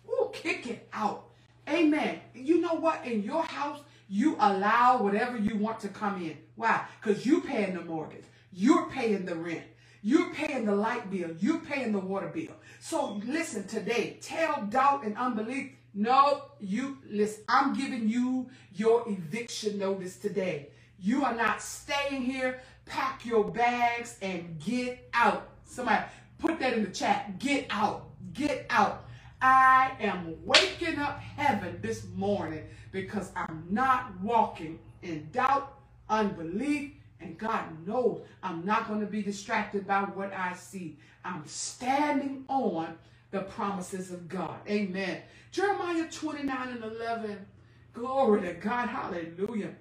Ooh, 0.09 0.29
kick 0.33 0.67
it 0.67 0.87
out. 0.93 1.29
Amen. 1.69 2.19
You 2.33 2.61
know 2.61 2.75
what? 2.75 3.05
In 3.05 3.23
your 3.23 3.43
house, 3.43 3.79
you 4.07 4.35
allow 4.39 5.01
whatever 5.01 5.37
you 5.37 5.57
want 5.57 5.79
to 5.81 5.87
come 5.89 6.21
in. 6.21 6.37
Why? 6.55 6.85
Because 7.01 7.25
you're 7.25 7.41
paying 7.41 7.73
the 7.73 7.81
mortgage. 7.81 8.25
You're 8.51 8.89
paying 8.89 9.25
the 9.25 9.35
rent. 9.35 9.63
You're 10.01 10.31
paying 10.33 10.65
the 10.65 10.75
light 10.75 11.09
bill. 11.09 11.31
You're 11.39 11.59
paying 11.59 11.91
the 11.91 11.99
water 11.99 12.27
bill. 12.27 12.53
So 12.79 13.19
listen 13.25 13.65
today. 13.67 14.19
Tell 14.21 14.65
doubt 14.67 15.03
and 15.03 15.17
unbelief. 15.17 15.71
No, 15.95 16.43
you 16.59 16.99
listen. 17.09 17.43
I'm 17.49 17.73
giving 17.73 18.07
you 18.07 18.49
your 18.73 19.09
eviction 19.09 19.79
notice 19.79 20.17
today. 20.17 20.69
You 20.99 21.23
are 21.25 21.33
not 21.33 21.61
staying 21.61 22.21
here. 22.21 22.61
Pack 22.85 23.25
your 23.25 23.45
bags 23.45 24.17
and 24.21 24.59
get 24.59 25.09
out. 25.13 25.49
Somebody 25.65 26.03
put 26.37 26.59
that 26.59 26.73
in 26.73 26.83
the 26.83 26.91
chat. 26.91 27.39
Get 27.39 27.65
out. 27.71 28.09
Get 28.33 28.67
out. 28.69 29.05
I 29.45 29.91
am 29.99 30.35
waking 30.43 30.97
up 30.97 31.19
heaven 31.19 31.77
this 31.79 32.07
morning 32.15 32.63
because 32.91 33.31
I'm 33.35 33.63
not 33.69 34.19
walking 34.19 34.79
in 35.03 35.29
doubt, 35.31 35.77
unbelief, 36.09 36.93
and 37.21 37.37
God 37.37 37.63
knows 37.85 38.21
I'm 38.41 38.65
not 38.65 38.87
going 38.87 39.01
to 39.01 39.05
be 39.05 39.21
distracted 39.21 39.85
by 39.85 40.01
what 40.01 40.33
I 40.33 40.55
see. 40.55 40.97
I'm 41.23 41.45
standing 41.45 42.45
on 42.49 42.97
the 43.29 43.41
promises 43.41 44.09
of 44.09 44.27
God. 44.27 44.57
Amen. 44.67 45.21
Jeremiah 45.51 46.07
29 46.09 46.69
and 46.69 46.83
11. 46.83 47.45
Glory 47.93 48.41
to 48.47 48.53
God. 48.55 48.89
Hallelujah. 48.89 49.75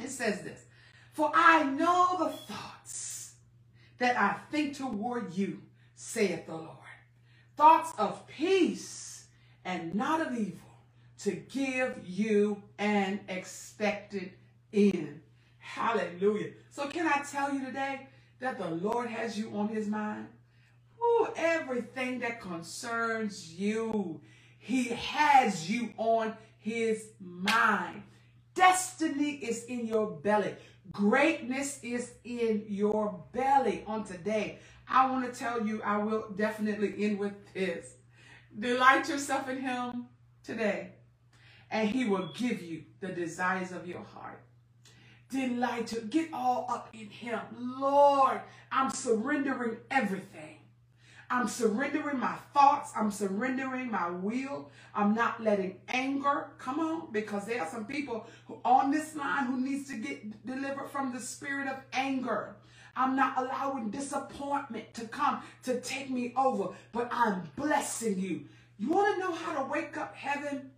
It 0.00 0.10
says 0.10 0.42
this 0.42 0.64
For 1.12 1.30
I 1.32 1.62
know 1.62 2.16
the 2.18 2.30
thoughts 2.30 3.34
that 3.98 4.16
I 4.16 4.36
think 4.50 4.76
toward 4.76 5.32
you, 5.34 5.62
saith 5.94 6.46
the 6.46 6.56
Lord 6.56 6.89
thoughts 7.60 7.92
of 7.98 8.26
peace 8.26 9.26
and 9.66 9.94
not 9.94 10.18
of 10.18 10.32
evil 10.32 10.66
to 11.18 11.32
give 11.32 11.94
you 12.06 12.62
an 12.78 13.20
expected 13.28 14.32
end. 14.72 15.20
Hallelujah. 15.58 16.52
So 16.70 16.86
can 16.86 17.06
I 17.06 17.22
tell 17.30 17.52
you 17.52 17.62
today 17.66 18.08
that 18.38 18.58
the 18.58 18.70
Lord 18.70 19.08
has 19.08 19.38
you 19.38 19.50
on 19.54 19.68
his 19.68 19.88
mind? 19.88 20.28
Ooh, 21.02 21.28
everything 21.36 22.20
that 22.20 22.40
concerns 22.40 23.52
you, 23.52 24.22
he 24.58 24.84
has 24.84 25.70
you 25.70 25.92
on 25.98 26.32
his 26.60 27.08
mind. 27.20 28.04
Destiny 28.54 29.32
is 29.32 29.64
in 29.64 29.86
your 29.86 30.06
belly. 30.06 30.54
Greatness 30.90 31.78
is 31.82 32.12
in 32.24 32.64
your 32.68 33.22
belly 33.32 33.84
on 33.86 34.04
today. 34.04 34.60
I 34.90 35.08
want 35.08 35.32
to 35.32 35.38
tell 35.38 35.64
you, 35.64 35.80
I 35.82 35.98
will 35.98 36.26
definitely 36.36 36.94
end 36.98 37.18
with 37.18 37.32
this. 37.54 37.94
Delight 38.58 39.08
yourself 39.08 39.48
in 39.48 39.60
him 39.60 40.06
today, 40.42 40.90
and 41.70 41.88
he 41.88 42.04
will 42.04 42.30
give 42.34 42.60
you 42.60 42.82
the 43.00 43.08
desires 43.08 43.70
of 43.70 43.86
your 43.86 44.02
heart. 44.02 44.42
Delight 45.30 45.86
to 45.88 46.00
get 46.00 46.30
all 46.32 46.66
up 46.68 46.88
in 46.92 47.08
him. 47.08 47.38
Lord, 47.56 48.40
I'm 48.72 48.90
surrendering 48.90 49.76
everything. 49.92 50.56
I'm 51.30 51.46
surrendering 51.46 52.18
my 52.18 52.34
thoughts. 52.52 52.92
I'm 52.96 53.12
surrendering 53.12 53.92
my 53.92 54.10
will. 54.10 54.70
I'm 54.92 55.14
not 55.14 55.40
letting 55.40 55.76
anger 55.88 56.48
come 56.58 56.80
on 56.80 57.12
because 57.12 57.46
there 57.46 57.62
are 57.62 57.68
some 57.68 57.84
people 57.84 58.26
who 58.46 58.58
on 58.64 58.90
this 58.90 59.14
line 59.14 59.46
who 59.46 59.60
needs 59.60 59.88
to 59.90 59.96
get 59.96 60.44
delivered 60.44 60.90
from 60.90 61.12
the 61.12 61.20
spirit 61.20 61.68
of 61.68 61.76
anger. 61.92 62.56
I'm 62.96 63.16
not 63.16 63.38
allowing 63.38 63.90
disappointment 63.90 64.92
to 64.94 65.06
come 65.06 65.42
to 65.64 65.80
take 65.80 66.10
me 66.10 66.32
over, 66.36 66.68
but 66.92 67.08
I'm 67.12 67.42
blessing 67.56 68.18
you. 68.18 68.42
You 68.78 68.90
want 68.90 69.14
to 69.14 69.20
know 69.20 69.34
how 69.34 69.62
to 69.62 69.68
wake 69.70 69.96
up 69.96 70.14
heaven? 70.14 70.70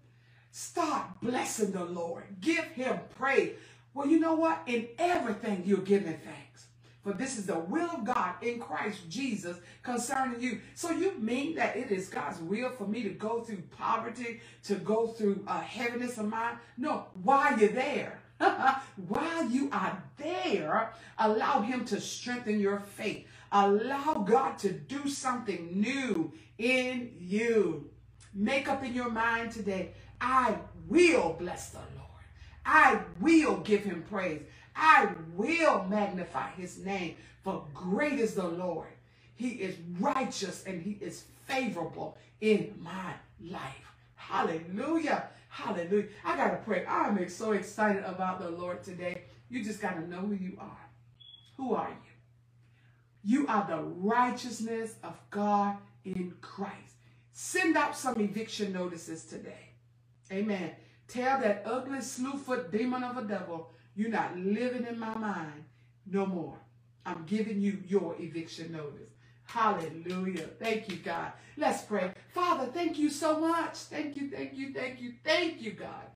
Start 0.51 1.21
blessing 1.23 1.73
the 1.73 1.85
Lord. 1.85 2.25
Give 2.41 2.65
him 2.65 2.99
praise. 3.17 3.55
Well, 3.95 4.07
you 4.07 4.19
know 4.19 4.35
what? 4.35 4.63
In 4.67 4.89
everything, 4.99 5.63
you're 5.65 5.79
giving 5.79 6.19
thanks. 6.19 6.67
For 7.03 7.13
this 7.13 7.37
is 7.37 7.47
the 7.47 7.59
will 7.59 7.91
of 7.91 8.05
God 8.05 8.35
in 8.43 8.61
Christ 8.61 9.09
Jesus 9.09 9.57
concerning 9.83 10.41
you. 10.41 10.61
So 10.75 10.93
you 10.93 11.19
mean 11.19 11.57
that 11.57 11.77
it 11.77 11.91
is 11.91 12.09
God's 12.09 12.41
will 12.41 12.71
for 12.71 12.87
me 12.87 13.03
to 13.03 13.09
go 13.11 13.41
through 13.41 13.63
poverty, 13.77 14.41
to 14.65 14.77
go 14.77 15.09
through 15.09 15.45
a 15.49 15.61
heaviness 15.61 16.19
of 16.19 16.29
mind? 16.29 16.59
No, 16.77 17.07
while 17.23 17.59
you're 17.59 17.71
there, 17.71 18.21
While 19.09 19.49
you 19.51 19.69
are 19.73 20.03
there, 20.17 20.93
allow 21.19 21.61
him 21.61 21.85
to 21.87 22.01
strengthen 22.01 22.61
your 22.61 22.81
faith. 22.81 23.27
Allow 23.51 24.25
God 24.27 24.59
to 24.59 24.73
do 24.73 25.09
something 25.09 25.69
new 25.73 26.33
in 26.59 27.13
you. 27.19 27.91
Make 28.35 28.69
up 28.69 28.83
in 28.85 28.95
your 28.95 29.11
mind 29.11 29.53
today, 29.53 29.91
I 30.21 30.57
will 30.89 31.37
bless 31.39 31.71
the 31.71 31.79
Lord. 31.79 32.25
I 32.65 33.01
will 33.21 33.59
give 33.59 33.85
him 33.85 34.05
praise. 34.09 34.43
I 34.75 35.11
will 35.35 35.85
magnify 35.85 36.51
his 36.53 36.79
name, 36.79 37.17
for 37.43 37.67
great 37.75 38.19
is 38.19 38.35
the 38.35 38.47
Lord. 38.49 38.89
He 39.35 39.51
is 39.51 39.77
righteous 40.01 40.65
and 40.65 40.81
he 40.81 40.93
is 41.01 41.25
favorable 41.47 42.17
in 42.41 42.75
my 42.81 43.15
life. 43.41 43.93
Hallelujah. 44.15 45.29
Hallelujah. 45.53 46.07
I 46.25 46.35
got 46.35 46.53
to 46.53 46.57
pray. 46.65 46.87
I'm 46.87 47.29
so 47.29 47.53
excited 47.53 48.05
about 48.05 48.41
the 48.41 48.49
Lord 48.49 48.83
today. 48.83 49.25
You 49.51 49.63
just 49.63 49.83
got 49.83 49.97
to 50.01 50.09
know 50.09 50.21
who 50.21 50.33
you 50.33 50.57
are. 50.59 50.89
Who 51.59 51.75
are 51.75 51.91
you? 51.91 51.97
You 53.23 53.47
are 53.49 53.67
the 53.69 53.83
righteousness 53.83 54.95
of 55.05 55.21
God 55.31 55.77
in 56.07 56.33
Christ. 56.41 56.95
Send 57.35 57.77
out 57.77 57.95
some 57.95 58.19
eviction 58.19 58.73
notices 58.73 59.27
today. 59.27 59.75
Amen. 60.33 60.71
Tell 61.07 61.39
that 61.43 61.65
ugly 61.67 61.99
slewfoot 61.99 62.73
demon 62.73 63.05
of 63.05 63.19
a 63.19 63.23
devil, 63.23 63.73
you're 63.95 64.09
not 64.09 64.35
living 64.35 64.87
in 64.87 64.99
my 64.99 65.15
mind 65.19 65.65
no 66.07 66.25
more. 66.25 66.57
I'm 67.05 67.27
giving 67.27 67.61
you 67.61 67.83
your 67.87 68.17
eviction 68.19 68.73
notice. 68.73 69.12
Hallelujah. 69.53 70.47
Thank 70.59 70.89
you, 70.89 70.97
God. 70.97 71.33
Let's 71.59 71.83
pray. 71.83 72.11
Father, 72.29 72.73
thank 72.73 72.99
you 72.99 73.11
so 73.11 73.39
much. 73.39 73.77
Thank 73.77 74.17
you, 74.17 74.31
thank 74.31 74.55
you, 74.55 74.73
thank 74.73 74.99
you, 74.99 75.13
thank 75.23 75.61
you, 75.61 75.73
God. 75.73 76.07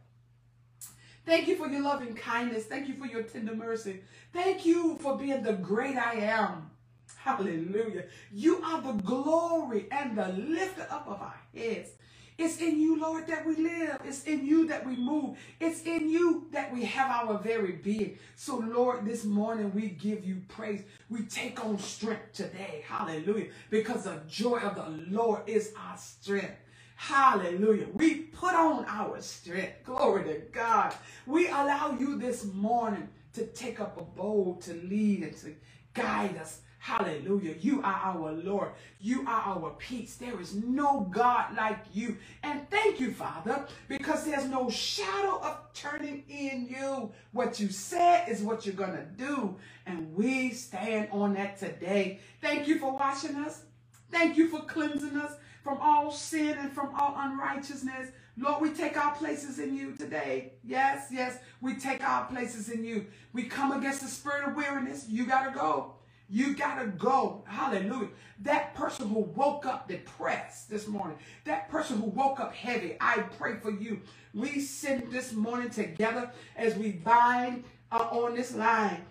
Thank 1.27 1.47
you 1.47 1.57
for 1.57 1.69
your 1.69 1.83
loving 1.83 2.15
kindness. 2.15 2.65
Thank 2.65 2.89
you 2.89 2.95
for 2.95 3.05
your 3.05 3.25
tender 3.25 3.55
mercy. 3.55 4.01
Thank 4.33 4.65
you 4.65 4.97
for 5.03 5.19
being 5.19 5.43
the 5.43 5.53
great 5.53 5.99
I 5.99 6.15
am. 6.15 6.71
Hallelujah. 7.19 8.05
You 8.33 8.63
are 8.63 8.81
the 8.81 8.93
glory 8.93 9.87
and 9.91 10.17
the 10.17 10.29
lifter 10.29 10.87
up 10.89 11.07
of 11.07 11.21
our 11.21 11.39
heads. 11.55 11.91
It's 12.39 12.61
in 12.61 12.79
you, 12.79 13.01
Lord, 13.01 13.27
that 13.29 13.47
we 13.47 13.57
live. 13.57 13.99
It's 14.05 14.25
in 14.25 14.47
you 14.47 14.67
that 14.69 14.87
we 14.87 14.95
move. 14.95 15.39
It's 15.59 15.83
in 15.83 16.11
you 16.11 16.47
that 16.53 16.73
we 16.73 16.85
have 16.85 17.11
our 17.11 17.39
very 17.39 17.73
being. 17.73 18.19
So, 18.35 18.59
Lord, 18.59 19.07
this 19.07 19.25
morning 19.25 19.73
we 19.75 19.89
give 19.89 20.23
you 20.25 20.43
praise. 20.49 20.83
We 21.09 21.23
take 21.23 21.65
on 21.65 21.79
strength 21.79 22.35
today. 22.35 22.85
Hallelujah. 22.87 23.49
Because 23.71 24.05
the 24.05 24.21
joy 24.29 24.59
of 24.59 24.75
the 24.75 25.05
Lord 25.09 25.43
is 25.47 25.73
our 25.79 25.97
strength. 25.97 26.57
Hallelujah. 26.97 27.87
We 27.95 28.15
put 28.17 28.55
on 28.55 28.85
our 28.87 29.21
strength. 29.23 29.85
Glory 29.85 30.25
to 30.25 30.41
God. 30.53 30.95
We 31.27 31.49
allow 31.49 31.97
you 31.99 32.19
this 32.19 32.45
morning 32.45 33.09
to 33.33 33.47
take 33.47 33.81
up 33.81 33.99
a 33.99 34.05
bowl 34.05 34.57
to 34.63 34.75
lead 34.75 35.23
and 35.23 35.37
to 35.39 35.55
guide 35.95 36.37
us. 36.37 36.61
Hallelujah. 36.79 37.55
You 37.61 37.83
are 37.83 38.01
our 38.05 38.33
Lord. 38.33 38.71
You 39.01 39.23
are 39.23 39.43
our 39.57 39.71
peace. 39.79 40.17
There 40.17 40.41
is 40.41 40.55
no 40.55 41.01
God 41.11 41.57
like 41.57 41.81
you. 41.93 42.17
And 42.43 42.69
thank 42.71 43.01
you, 43.01 43.13
Father, 43.13 43.67
because 43.89 44.25
there's 44.25 44.47
no 44.47 44.71
shadow 44.71 45.41
of 45.43 45.59
turning 45.75 46.25
in 46.29 46.69
you. 46.69 47.11
What 47.33 47.59
you 47.59 47.69
said 47.71 48.29
is 48.29 48.43
what 48.43 48.67
you're 48.67 48.75
going 48.75 48.93
to 48.97 49.05
do. 49.17 49.57
And 49.87 50.15
we 50.15 50.51
stand 50.53 51.09
on 51.11 51.35
that 51.35 51.59
today. 51.59 52.21
Thank 52.41 52.69
you 52.69 52.79
for 52.79 52.93
washing 52.93 53.37
us. 53.37 53.63
Thank 54.11 54.37
you 54.37 54.49
for 54.49 54.61
cleansing 54.61 55.17
us 55.17 55.33
from 55.65 55.79
all 55.81 56.13
sin 56.13 56.57
and 56.59 56.73
from 56.73 56.95
all 56.95 57.17
unrighteousness. 57.19 58.11
Lord, 58.39 58.63
we 58.63 58.71
take 58.71 58.97
our 58.97 59.15
places 59.17 59.59
in 59.59 59.75
you 59.77 59.97
today. 59.97 60.53
Yes, 60.63 61.09
yes, 61.11 61.39
we 61.61 61.75
take 61.77 62.07
our 62.09 62.27
places 62.27 62.69
in 62.69 62.85
you. 62.85 63.07
We 63.33 63.45
come 63.45 63.73
against 63.73 64.03
the 64.03 64.09
spirit 64.09 64.49
of 64.49 64.57
weariness. 64.57 65.07
You 65.09 65.27
got 65.27 65.53
to 65.53 65.59
go. 65.59 65.96
You 66.29 66.57
got 66.57 66.81
to 66.81 66.89
go. 66.89 67.45
Hallelujah. 67.47 68.09
That 68.41 68.75
person 68.75 69.09
who 69.09 69.21
woke 69.21 69.65
up 69.65 69.89
depressed 69.89 70.69
this 70.69 70.89
morning, 70.89 71.19
that 71.45 71.69
person 71.71 71.99
who 72.01 72.07
woke 72.07 72.41
up 72.41 72.53
heavy, 72.55 72.97
I 73.01 73.21
pray 73.39 73.57
for 73.57 73.71
you. 73.71 74.01
We 74.35 74.61
send 74.61 75.13
this 75.13 75.33
morning 75.33 75.71
together 75.71 76.31
as 76.57 76.75
we 76.75 76.93
bind 76.93 77.65
uh, 77.93 78.09
on 78.11 78.35
this 78.35 78.55
line. 78.55 79.05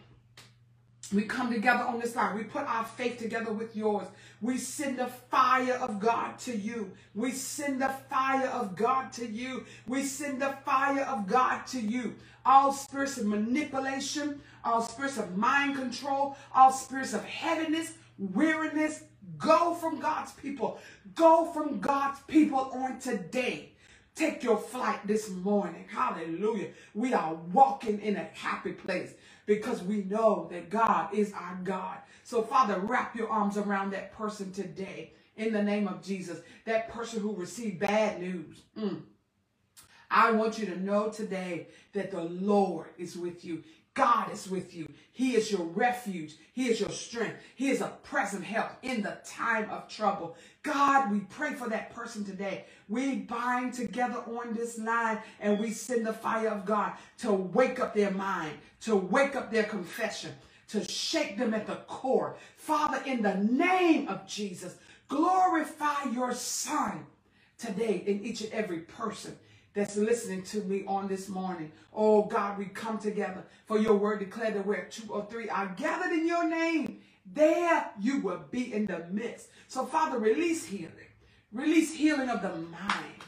We 1.13 1.23
come 1.23 1.51
together 1.53 1.83
on 1.83 1.99
this 1.99 2.15
line. 2.15 2.35
We 2.35 2.43
put 2.43 2.63
our 2.63 2.83
faith 2.83 3.19
together 3.19 3.53
with 3.53 3.75
yours. 3.75 4.07
We 4.41 4.57
send 4.57 4.97
the 4.99 5.07
fire 5.07 5.75
of 5.75 5.99
God 5.99 6.39
to 6.39 6.55
you. 6.55 6.91
We 7.13 7.31
send 7.31 7.81
the 7.81 7.89
fire 8.09 8.47
of 8.47 8.75
God 8.75 9.13
to 9.13 9.25
you. 9.27 9.65
We 9.87 10.03
send 10.03 10.41
the 10.41 10.55
fire 10.65 11.03
of 11.03 11.27
God 11.27 11.67
to 11.67 11.79
you. 11.79 12.15
All 12.45 12.73
spirits 12.73 13.17
of 13.17 13.25
manipulation, 13.27 14.41
all 14.65 14.81
spirits 14.81 15.17
of 15.17 15.37
mind 15.37 15.75
control, 15.75 16.35
all 16.53 16.71
spirits 16.71 17.13
of 17.13 17.23
heaviness, 17.23 17.93
weariness, 18.17 19.03
go 19.37 19.75
from 19.75 19.99
God's 19.99 20.33
people. 20.33 20.79
Go 21.13 21.45
from 21.53 21.79
God's 21.79 22.19
people 22.27 22.71
on 22.73 22.99
today. 22.99 23.71
Take 24.15 24.43
your 24.43 24.57
flight 24.57 25.05
this 25.05 25.29
morning. 25.29 25.85
Hallelujah. 25.89 26.69
We 26.93 27.13
are 27.13 27.35
walking 27.53 28.01
in 28.01 28.15
a 28.15 28.27
happy 28.33 28.71
place 28.71 29.13
because 29.45 29.83
we 29.83 30.03
know 30.03 30.47
that 30.51 30.69
God 30.69 31.13
is 31.13 31.33
our 31.33 31.59
God. 31.63 31.97
So, 32.23 32.41
Father, 32.41 32.79
wrap 32.79 33.15
your 33.15 33.29
arms 33.29 33.57
around 33.57 33.91
that 33.91 34.13
person 34.13 34.51
today 34.51 35.13
in 35.35 35.53
the 35.53 35.61
name 35.61 35.87
of 35.87 36.01
Jesus. 36.01 36.39
That 36.65 36.89
person 36.89 37.19
who 37.19 37.35
received 37.35 37.79
bad 37.79 38.21
news. 38.21 38.63
Mm. 38.77 39.01
I 40.09 40.31
want 40.31 40.57
you 40.57 40.65
to 40.67 40.79
know 40.79 41.09
today 41.09 41.67
that 41.93 42.11
the 42.11 42.23
Lord 42.23 42.87
is 42.97 43.17
with 43.17 43.43
you. 43.43 43.63
God 43.95 44.31
is 44.31 44.49
with 44.49 44.75
you. 44.75 44.87
He 45.13 45.35
is 45.35 45.49
your 45.49 45.63
refuge. 45.63 46.35
He 46.51 46.67
is 46.67 46.81
your 46.81 46.89
strength. 46.89 47.37
He 47.55 47.69
is 47.69 47.79
a 47.79 47.97
present 48.03 48.43
help 48.43 48.71
in 48.83 49.01
the 49.01 49.17
time 49.25 49.69
of 49.69 49.87
trouble. 49.87 50.35
God, 50.63 51.09
we 51.09 51.21
pray 51.21 51.53
for 51.53 51.69
that 51.69 51.95
person 51.95 52.25
today. 52.25 52.65
We 52.89 53.15
bind 53.15 53.73
together 53.73 54.21
on 54.27 54.53
this 54.53 54.77
line 54.77 55.19
and 55.39 55.57
we 55.57 55.71
send 55.71 56.05
the 56.05 56.13
fire 56.13 56.49
of 56.49 56.65
God 56.65 56.91
to 57.19 57.31
wake 57.31 57.79
up 57.79 57.95
their 57.95 58.11
mind, 58.11 58.57
to 58.81 58.97
wake 58.97 59.37
up 59.37 59.49
their 59.49 59.63
confession, 59.63 60.33
to 60.67 60.83
shake 60.83 61.37
them 61.37 61.53
at 61.53 61.65
the 61.65 61.77
core. 61.87 62.35
Father, 62.57 63.01
in 63.05 63.21
the 63.21 63.35
name 63.35 64.09
of 64.09 64.27
Jesus, 64.27 64.75
glorify 65.07 66.03
your 66.11 66.33
son 66.33 67.05
today 67.57 68.03
in 68.05 68.21
each 68.25 68.41
and 68.41 68.51
every 68.51 68.79
person 68.79 69.37
that's 69.75 69.97
listening 69.97 70.41
to 70.43 70.61
me 70.63 70.83
on 70.87 71.07
this 71.07 71.27
morning. 71.29 71.71
Oh 71.93 72.23
God, 72.23 72.57
we 72.57 72.65
come 72.65 72.97
together 72.97 73.43
for 73.65 73.77
your 73.77 73.95
word 73.95 74.19
declared 74.19 74.55
that 74.55 74.65
where 74.65 74.87
two 74.89 75.03
or 75.09 75.27
three 75.29 75.49
are 75.49 75.75
gathered 75.77 76.13
in 76.13 76.25
your 76.25 76.49
name, 76.49 77.01
there 77.33 77.89
you 77.99 78.21
will 78.21 78.43
be 78.49 78.73
in 78.73 78.85
the 78.85 79.05
midst. 79.11 79.49
So 79.67 79.85
Father, 79.85 80.17
release 80.17 80.65
healing. 80.65 80.91
Release 81.51 81.93
healing 81.93 82.29
of 82.29 82.41
the 82.41 82.49
mind. 82.49 83.21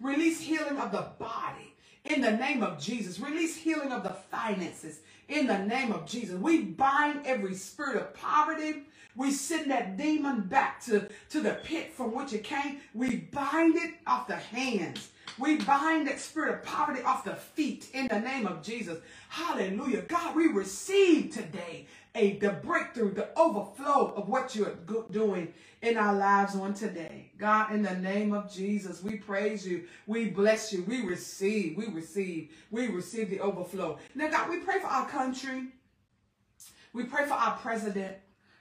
Release 0.00 0.40
healing 0.40 0.78
of 0.78 0.92
the 0.92 1.08
body 1.18 1.74
in 2.04 2.20
the 2.20 2.32
name 2.32 2.62
of 2.62 2.78
Jesus. 2.78 3.18
Release 3.18 3.56
healing 3.56 3.90
of 3.90 4.02
the 4.02 4.16
finances 4.30 5.00
in 5.28 5.46
the 5.46 5.58
name 5.58 5.92
of 5.92 6.06
Jesus. 6.06 6.38
We 6.38 6.62
bind 6.62 7.26
every 7.26 7.54
spirit 7.54 7.96
of 7.96 8.14
poverty. 8.14 8.84
We 9.14 9.32
send 9.32 9.70
that 9.70 9.96
demon 9.96 10.42
back 10.42 10.84
to, 10.84 11.08
to 11.30 11.40
the 11.40 11.58
pit 11.64 11.92
from 11.92 12.14
which 12.14 12.32
it 12.32 12.44
came. 12.44 12.80
We 12.94 13.16
bind 13.16 13.76
it 13.76 13.94
off 14.06 14.28
the 14.28 14.36
hands. 14.36 15.08
We 15.38 15.56
bind 15.56 16.06
that 16.06 16.20
spirit 16.20 16.54
of 16.54 16.62
poverty 16.62 17.02
off 17.02 17.24
the 17.24 17.34
feet 17.34 17.88
in 17.92 18.08
the 18.08 18.20
name 18.20 18.46
of 18.46 18.62
Jesus. 18.62 18.98
Hallelujah. 19.28 20.02
God, 20.02 20.36
we 20.36 20.48
receive 20.48 21.32
today 21.32 21.86
a 22.16 22.38
the 22.38 22.50
breakthrough, 22.50 23.14
the 23.14 23.28
overflow 23.38 24.12
of 24.16 24.28
what 24.28 24.56
you're 24.56 24.76
doing 25.10 25.52
in 25.82 25.96
our 25.96 26.14
lives 26.14 26.56
on 26.56 26.74
today. 26.74 27.30
God, 27.38 27.72
in 27.72 27.82
the 27.82 27.94
name 27.94 28.32
of 28.32 28.52
Jesus, 28.52 29.02
we 29.02 29.16
praise 29.16 29.66
you. 29.66 29.84
We 30.06 30.30
bless 30.30 30.72
you. 30.72 30.82
We 30.84 31.02
receive. 31.02 31.76
We 31.76 31.86
receive. 31.86 32.50
We 32.70 32.88
receive 32.88 33.30
the 33.30 33.40
overflow. 33.40 33.98
Now, 34.14 34.28
God, 34.28 34.50
we 34.50 34.58
pray 34.58 34.80
for 34.80 34.88
our 34.88 35.08
country. 35.08 35.68
We 36.92 37.04
pray 37.04 37.26
for 37.26 37.34
our 37.34 37.56
president. 37.58 38.16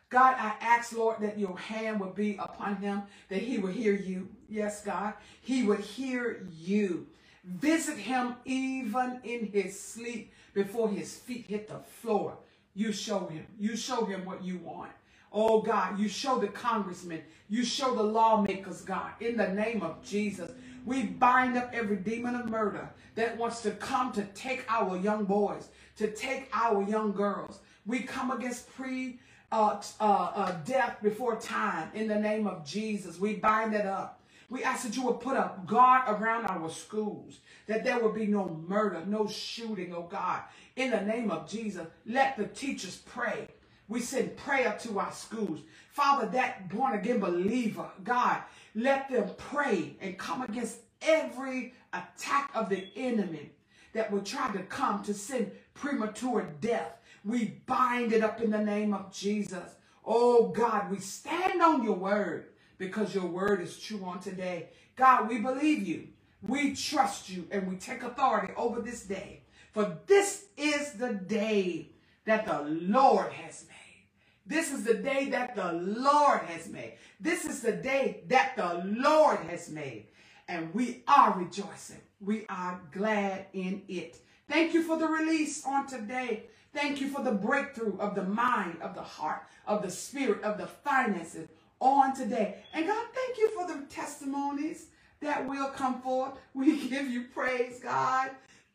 God, 0.09 0.35
I 0.37 0.53
ask, 0.61 0.95
Lord, 0.95 1.21
that 1.21 1.39
your 1.39 1.57
hand 1.57 1.99
would 1.99 2.15
be 2.15 2.35
upon 2.37 2.77
him, 2.77 3.03
that 3.29 3.41
he 3.41 3.57
would 3.57 3.73
hear 3.73 3.93
you. 3.95 4.27
Yes, 4.47 4.83
God. 4.83 5.13
He 5.41 5.63
would 5.63 5.79
hear 5.79 6.45
you. 6.53 7.07
Visit 7.43 7.97
him 7.97 8.35
even 8.45 9.19
in 9.23 9.47
his 9.47 9.79
sleep 9.79 10.33
before 10.53 10.89
his 10.89 11.15
feet 11.15 11.45
hit 11.47 11.67
the 11.67 11.79
floor. 12.01 12.37
You 12.75 12.91
show 12.91 13.25
him. 13.27 13.47
You 13.59 13.75
show 13.75 14.05
him 14.05 14.25
what 14.25 14.43
you 14.43 14.59
want. 14.59 14.91
Oh 15.31 15.61
God, 15.61 15.99
you 15.99 16.07
show 16.07 16.37
the 16.39 16.47
congressmen. 16.47 17.21
You 17.49 17.63
show 17.65 17.95
the 17.95 18.03
lawmakers, 18.03 18.81
God, 18.81 19.11
in 19.19 19.37
the 19.37 19.47
name 19.47 19.81
of 19.81 20.03
Jesus. 20.03 20.51
We 20.85 21.03
bind 21.03 21.57
up 21.57 21.71
every 21.73 21.97
demon 21.97 22.35
of 22.35 22.49
murder 22.49 22.89
that 23.15 23.37
wants 23.37 23.61
to 23.63 23.71
come 23.71 24.11
to 24.13 24.23
take 24.35 24.65
our 24.69 24.97
young 24.97 25.25
boys, 25.25 25.69
to 25.97 26.11
take 26.11 26.49
our 26.53 26.83
young 26.83 27.11
girls. 27.11 27.59
We 27.85 28.01
come 28.01 28.31
against 28.31 28.69
pre 28.73 29.19
uh, 29.51 29.81
uh, 29.99 30.03
uh, 30.03 30.51
death 30.65 30.97
before 31.01 31.37
time 31.37 31.89
in 31.93 32.07
the 32.07 32.19
name 32.19 32.47
of 32.47 32.65
Jesus. 32.65 33.19
We 33.19 33.35
bind 33.35 33.73
it 33.73 33.85
up. 33.85 34.21
We 34.49 34.63
ask 34.63 34.85
that 34.85 34.95
you 34.95 35.03
would 35.03 35.21
put 35.21 35.37
a 35.37 35.51
guard 35.65 36.03
around 36.07 36.45
our 36.45 36.69
schools, 36.69 37.39
that 37.67 37.83
there 37.83 37.99
would 37.99 38.13
be 38.13 38.27
no 38.27 38.61
murder, 38.67 39.03
no 39.05 39.27
shooting, 39.27 39.93
oh 39.93 40.03
God. 40.03 40.41
In 40.75 40.91
the 40.91 41.01
name 41.01 41.31
of 41.31 41.49
Jesus, 41.49 41.87
let 42.05 42.37
the 42.37 42.47
teachers 42.47 42.97
pray. 43.05 43.47
We 43.87 44.01
send 44.01 44.35
prayer 44.37 44.77
to 44.81 44.99
our 44.99 45.11
schools. 45.11 45.61
Father, 45.91 46.27
that 46.27 46.69
born 46.69 46.93
again 46.95 47.19
believer, 47.19 47.89
God, 48.03 48.39
let 48.73 49.09
them 49.09 49.29
pray 49.37 49.95
and 50.01 50.17
come 50.17 50.41
against 50.41 50.79
every 51.01 51.73
attack 51.93 52.51
of 52.55 52.69
the 52.69 52.87
enemy 52.95 53.51
that 53.93 54.11
will 54.11 54.21
try 54.23 54.51
to 54.51 54.63
come 54.63 55.03
to 55.03 55.13
send 55.13 55.51
premature 55.73 56.49
death 56.59 56.97
we 57.25 57.55
bind 57.65 58.13
it 58.13 58.23
up 58.23 58.39
in 58.39 58.51
the 58.51 58.63
name 58.63 58.93
of 58.93 59.11
Jesus. 59.11 59.75
Oh 60.05 60.49
God, 60.49 60.91
we 60.91 60.99
stand 60.99 61.59
on 61.61 61.83
your 61.83 61.95
word 61.95 62.45
because 62.77 63.15
your 63.15 63.25
word 63.25 63.61
is 63.61 63.79
true 63.79 64.03
on 64.05 64.19
today. 64.19 64.69
God, 64.95 65.27
we 65.27 65.39
believe 65.39 65.87
you. 65.87 66.09
We 66.43 66.75
trust 66.75 67.29
you 67.29 67.47
and 67.49 67.67
we 67.67 67.77
take 67.77 68.03
authority 68.03 68.53
over 68.55 68.79
this 68.79 69.03
day. 69.03 69.41
For 69.75 69.97
this 70.07 70.45
is 70.55 70.93
the 70.93 71.15
day 71.15 71.89
that 72.23 72.45
the 72.45 72.61
Lord 72.61 73.33
has 73.33 73.65
made. 73.67 74.05
This 74.47 74.71
is 74.71 74.85
the 74.85 74.93
day 74.93 75.29
that 75.31 75.53
the 75.53 75.73
Lord 75.73 76.43
has 76.43 76.69
made. 76.69 76.93
This 77.19 77.43
is 77.43 77.59
the 77.59 77.73
day 77.73 78.23
that 78.29 78.55
the 78.55 78.85
Lord 78.85 79.39
has 79.49 79.69
made. 79.69 80.05
And 80.47 80.73
we 80.73 81.03
are 81.09 81.37
rejoicing. 81.37 81.99
We 82.21 82.45
are 82.47 82.79
glad 82.93 83.47
in 83.51 83.81
it. 83.89 84.21
Thank 84.47 84.73
you 84.73 84.81
for 84.81 84.97
the 84.97 85.09
release 85.09 85.65
on 85.65 85.87
today. 85.87 86.43
Thank 86.73 87.01
you 87.01 87.09
for 87.09 87.21
the 87.21 87.33
breakthrough 87.33 87.97
of 87.97 88.15
the 88.15 88.23
mind, 88.23 88.77
of 88.81 88.95
the 88.95 89.03
heart, 89.03 89.43
of 89.67 89.81
the 89.81 89.91
spirit, 89.91 90.41
of 90.43 90.57
the 90.57 90.67
finances 90.67 91.49
on 91.81 92.15
today. 92.15 92.63
And 92.73 92.87
God, 92.87 93.07
thank 93.13 93.37
you 93.37 93.49
for 93.49 93.67
the 93.67 93.85
testimonies 93.87 94.85
that 95.19 95.45
will 95.45 95.67
come 95.67 96.01
forth. 96.01 96.31
We 96.53 96.87
give 96.87 97.09
you 97.09 97.25
praise, 97.33 97.81
God. 97.81 98.31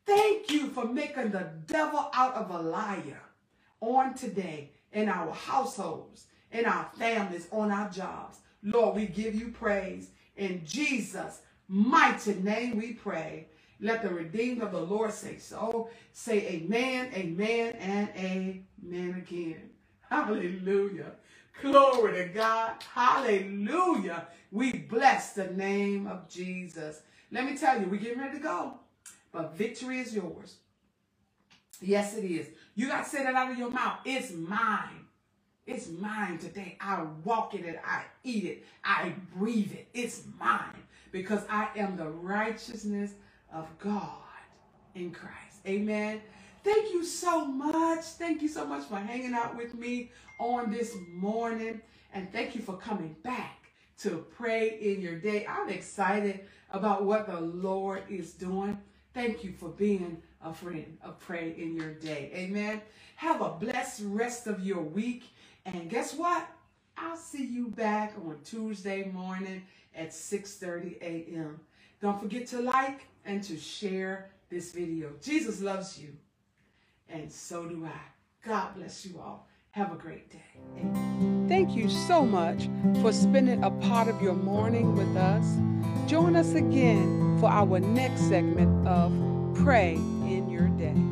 Thank 0.06 0.50
you 0.50 0.68
for 0.70 0.86
making 0.86 1.30
the 1.30 1.50
devil 1.66 2.10
out 2.14 2.34
of 2.34 2.50
a 2.50 2.58
liar 2.58 3.22
on 3.80 4.14
today 4.14 4.72
in 4.92 5.08
our 5.08 5.32
households, 5.32 6.26
in 6.52 6.66
our 6.66 6.90
families, 6.98 7.48
on 7.52 7.70
our 7.70 7.88
jobs. 7.90 8.38
Lord, 8.62 8.96
we 8.96 9.06
give 9.06 9.34
you 9.34 9.48
praise. 9.48 10.10
In 10.36 10.62
Jesus' 10.64 11.40
mighty 11.68 12.34
name 12.34 12.76
we 12.76 12.92
pray. 12.92 13.46
Let 13.80 14.02
the 14.02 14.10
redeemed 14.10 14.62
of 14.62 14.72
the 14.72 14.80
Lord 14.80 15.12
say 15.12 15.38
so. 15.38 15.88
Say 16.12 16.46
amen, 16.46 17.10
amen, 17.14 17.76
and 17.76 18.10
amen 18.16 19.14
again. 19.16 19.70
Hallelujah. 20.10 21.12
Glory 21.62 22.14
to 22.18 22.28
God. 22.28 22.72
Hallelujah. 22.94 24.26
We 24.50 24.72
bless 24.72 25.32
the 25.32 25.46
name 25.52 26.06
of 26.06 26.28
Jesus. 26.28 27.02
Let 27.30 27.44
me 27.44 27.56
tell 27.56 27.80
you, 27.80 27.86
we're 27.86 28.00
getting 28.00 28.20
ready 28.20 28.38
to 28.38 28.42
go. 28.42 28.74
But 29.32 29.54
victory 29.54 29.98
is 30.00 30.14
yours. 30.14 30.56
Yes, 31.80 32.16
it 32.16 32.24
is. 32.24 32.48
You 32.74 32.88
got 32.88 33.04
to 33.04 33.10
say 33.10 33.22
that 33.22 33.34
out 33.34 33.50
of 33.50 33.58
your 33.58 33.70
mouth. 33.70 33.98
It's 34.04 34.32
mine. 34.32 35.06
It's 35.66 35.88
mine 35.88 36.38
today. 36.38 36.76
I 36.80 37.06
walk 37.24 37.54
in 37.54 37.64
it. 37.64 37.80
I 37.84 38.02
eat 38.24 38.44
it. 38.44 38.64
I 38.84 39.14
breathe 39.36 39.72
it. 39.72 39.88
It's 39.94 40.24
mine 40.38 40.82
because 41.12 41.42
I 41.48 41.68
am 41.76 41.96
the 41.96 42.08
righteousness 42.08 43.12
of 43.52 43.66
God 43.78 44.18
in 44.94 45.10
Christ. 45.12 45.60
Amen. 45.66 46.20
Thank 46.64 46.92
you 46.92 47.04
so 47.04 47.44
much. 47.46 48.04
Thank 48.04 48.42
you 48.42 48.48
so 48.48 48.66
much 48.66 48.84
for 48.84 48.96
hanging 48.96 49.32
out 49.32 49.56
with 49.56 49.74
me 49.74 50.10
on 50.38 50.70
this 50.70 50.94
morning. 51.08 51.80
And 52.12 52.30
thank 52.32 52.54
you 52.54 52.60
for 52.60 52.76
coming 52.76 53.16
back 53.22 53.70
to 53.98 54.24
pray 54.36 54.78
in 54.80 55.00
your 55.00 55.16
day. 55.16 55.46
I'm 55.46 55.68
excited 55.68 56.40
about 56.70 57.04
what 57.04 57.26
the 57.26 57.40
Lord 57.40 58.02
is 58.08 58.32
doing. 58.32 58.78
Thank 59.12 59.42
you 59.42 59.53
for 59.53 59.68
being 59.68 60.23
a 60.42 60.55
friend 60.55 60.99
of 61.03 61.18
pray 61.18 61.55
in 61.59 61.75
your 61.75 61.92
day. 61.94 62.31
Amen. 62.35 62.81
Have 63.16 63.40
a 63.40 63.51
blessed 63.51 64.03
rest 64.05 64.46
of 64.46 64.64
your 64.64 64.81
week. 64.81 65.25
And 65.64 65.90
guess 65.90 66.14
what? 66.14 66.49
I'll 66.96 67.16
see 67.16 67.44
you 67.44 67.68
back 67.68 68.14
on 68.25 68.38
Tuesday 68.44 69.05
morning 69.12 69.62
at 69.94 70.11
6:30 70.11 71.01
a.m. 71.03 71.61
Don't 72.01 72.20
forget 72.20 72.46
to 72.49 72.61
like 72.61 73.07
and 73.25 73.42
to 73.44 73.57
share 73.59 74.31
this 74.49 74.73
video. 74.73 75.11
Jesus 75.20 75.61
loves 75.61 75.99
you, 75.99 76.16
and 77.09 77.31
so 77.31 77.66
do 77.66 77.85
I. 77.85 78.01
God 78.46 78.75
bless 78.77 79.05
you 79.05 79.18
all. 79.18 79.49
Have 79.73 79.92
a 79.92 79.96
great 79.96 80.31
day. 80.31 80.42
Amen. 80.79 81.46
Thank 81.49 81.75
you 81.77 81.88
so 81.88 82.25
much 82.25 82.68
for 83.01 83.12
spending 83.12 83.62
a 83.64 83.70
part 83.70 84.09
of 84.09 84.20
your 84.23 84.35
morning 84.35 84.94
with 84.96 85.16
us. 85.16 85.59
Join 86.09 86.37
us 86.37 86.55
again 86.55 87.29
for 87.40 87.48
our 87.48 87.81
next 87.81 88.29
segment 88.29 88.87
of 88.87 89.11
Pray 89.55 89.94
in 89.94 90.50
Your 90.50 90.68
Day. 90.68 91.10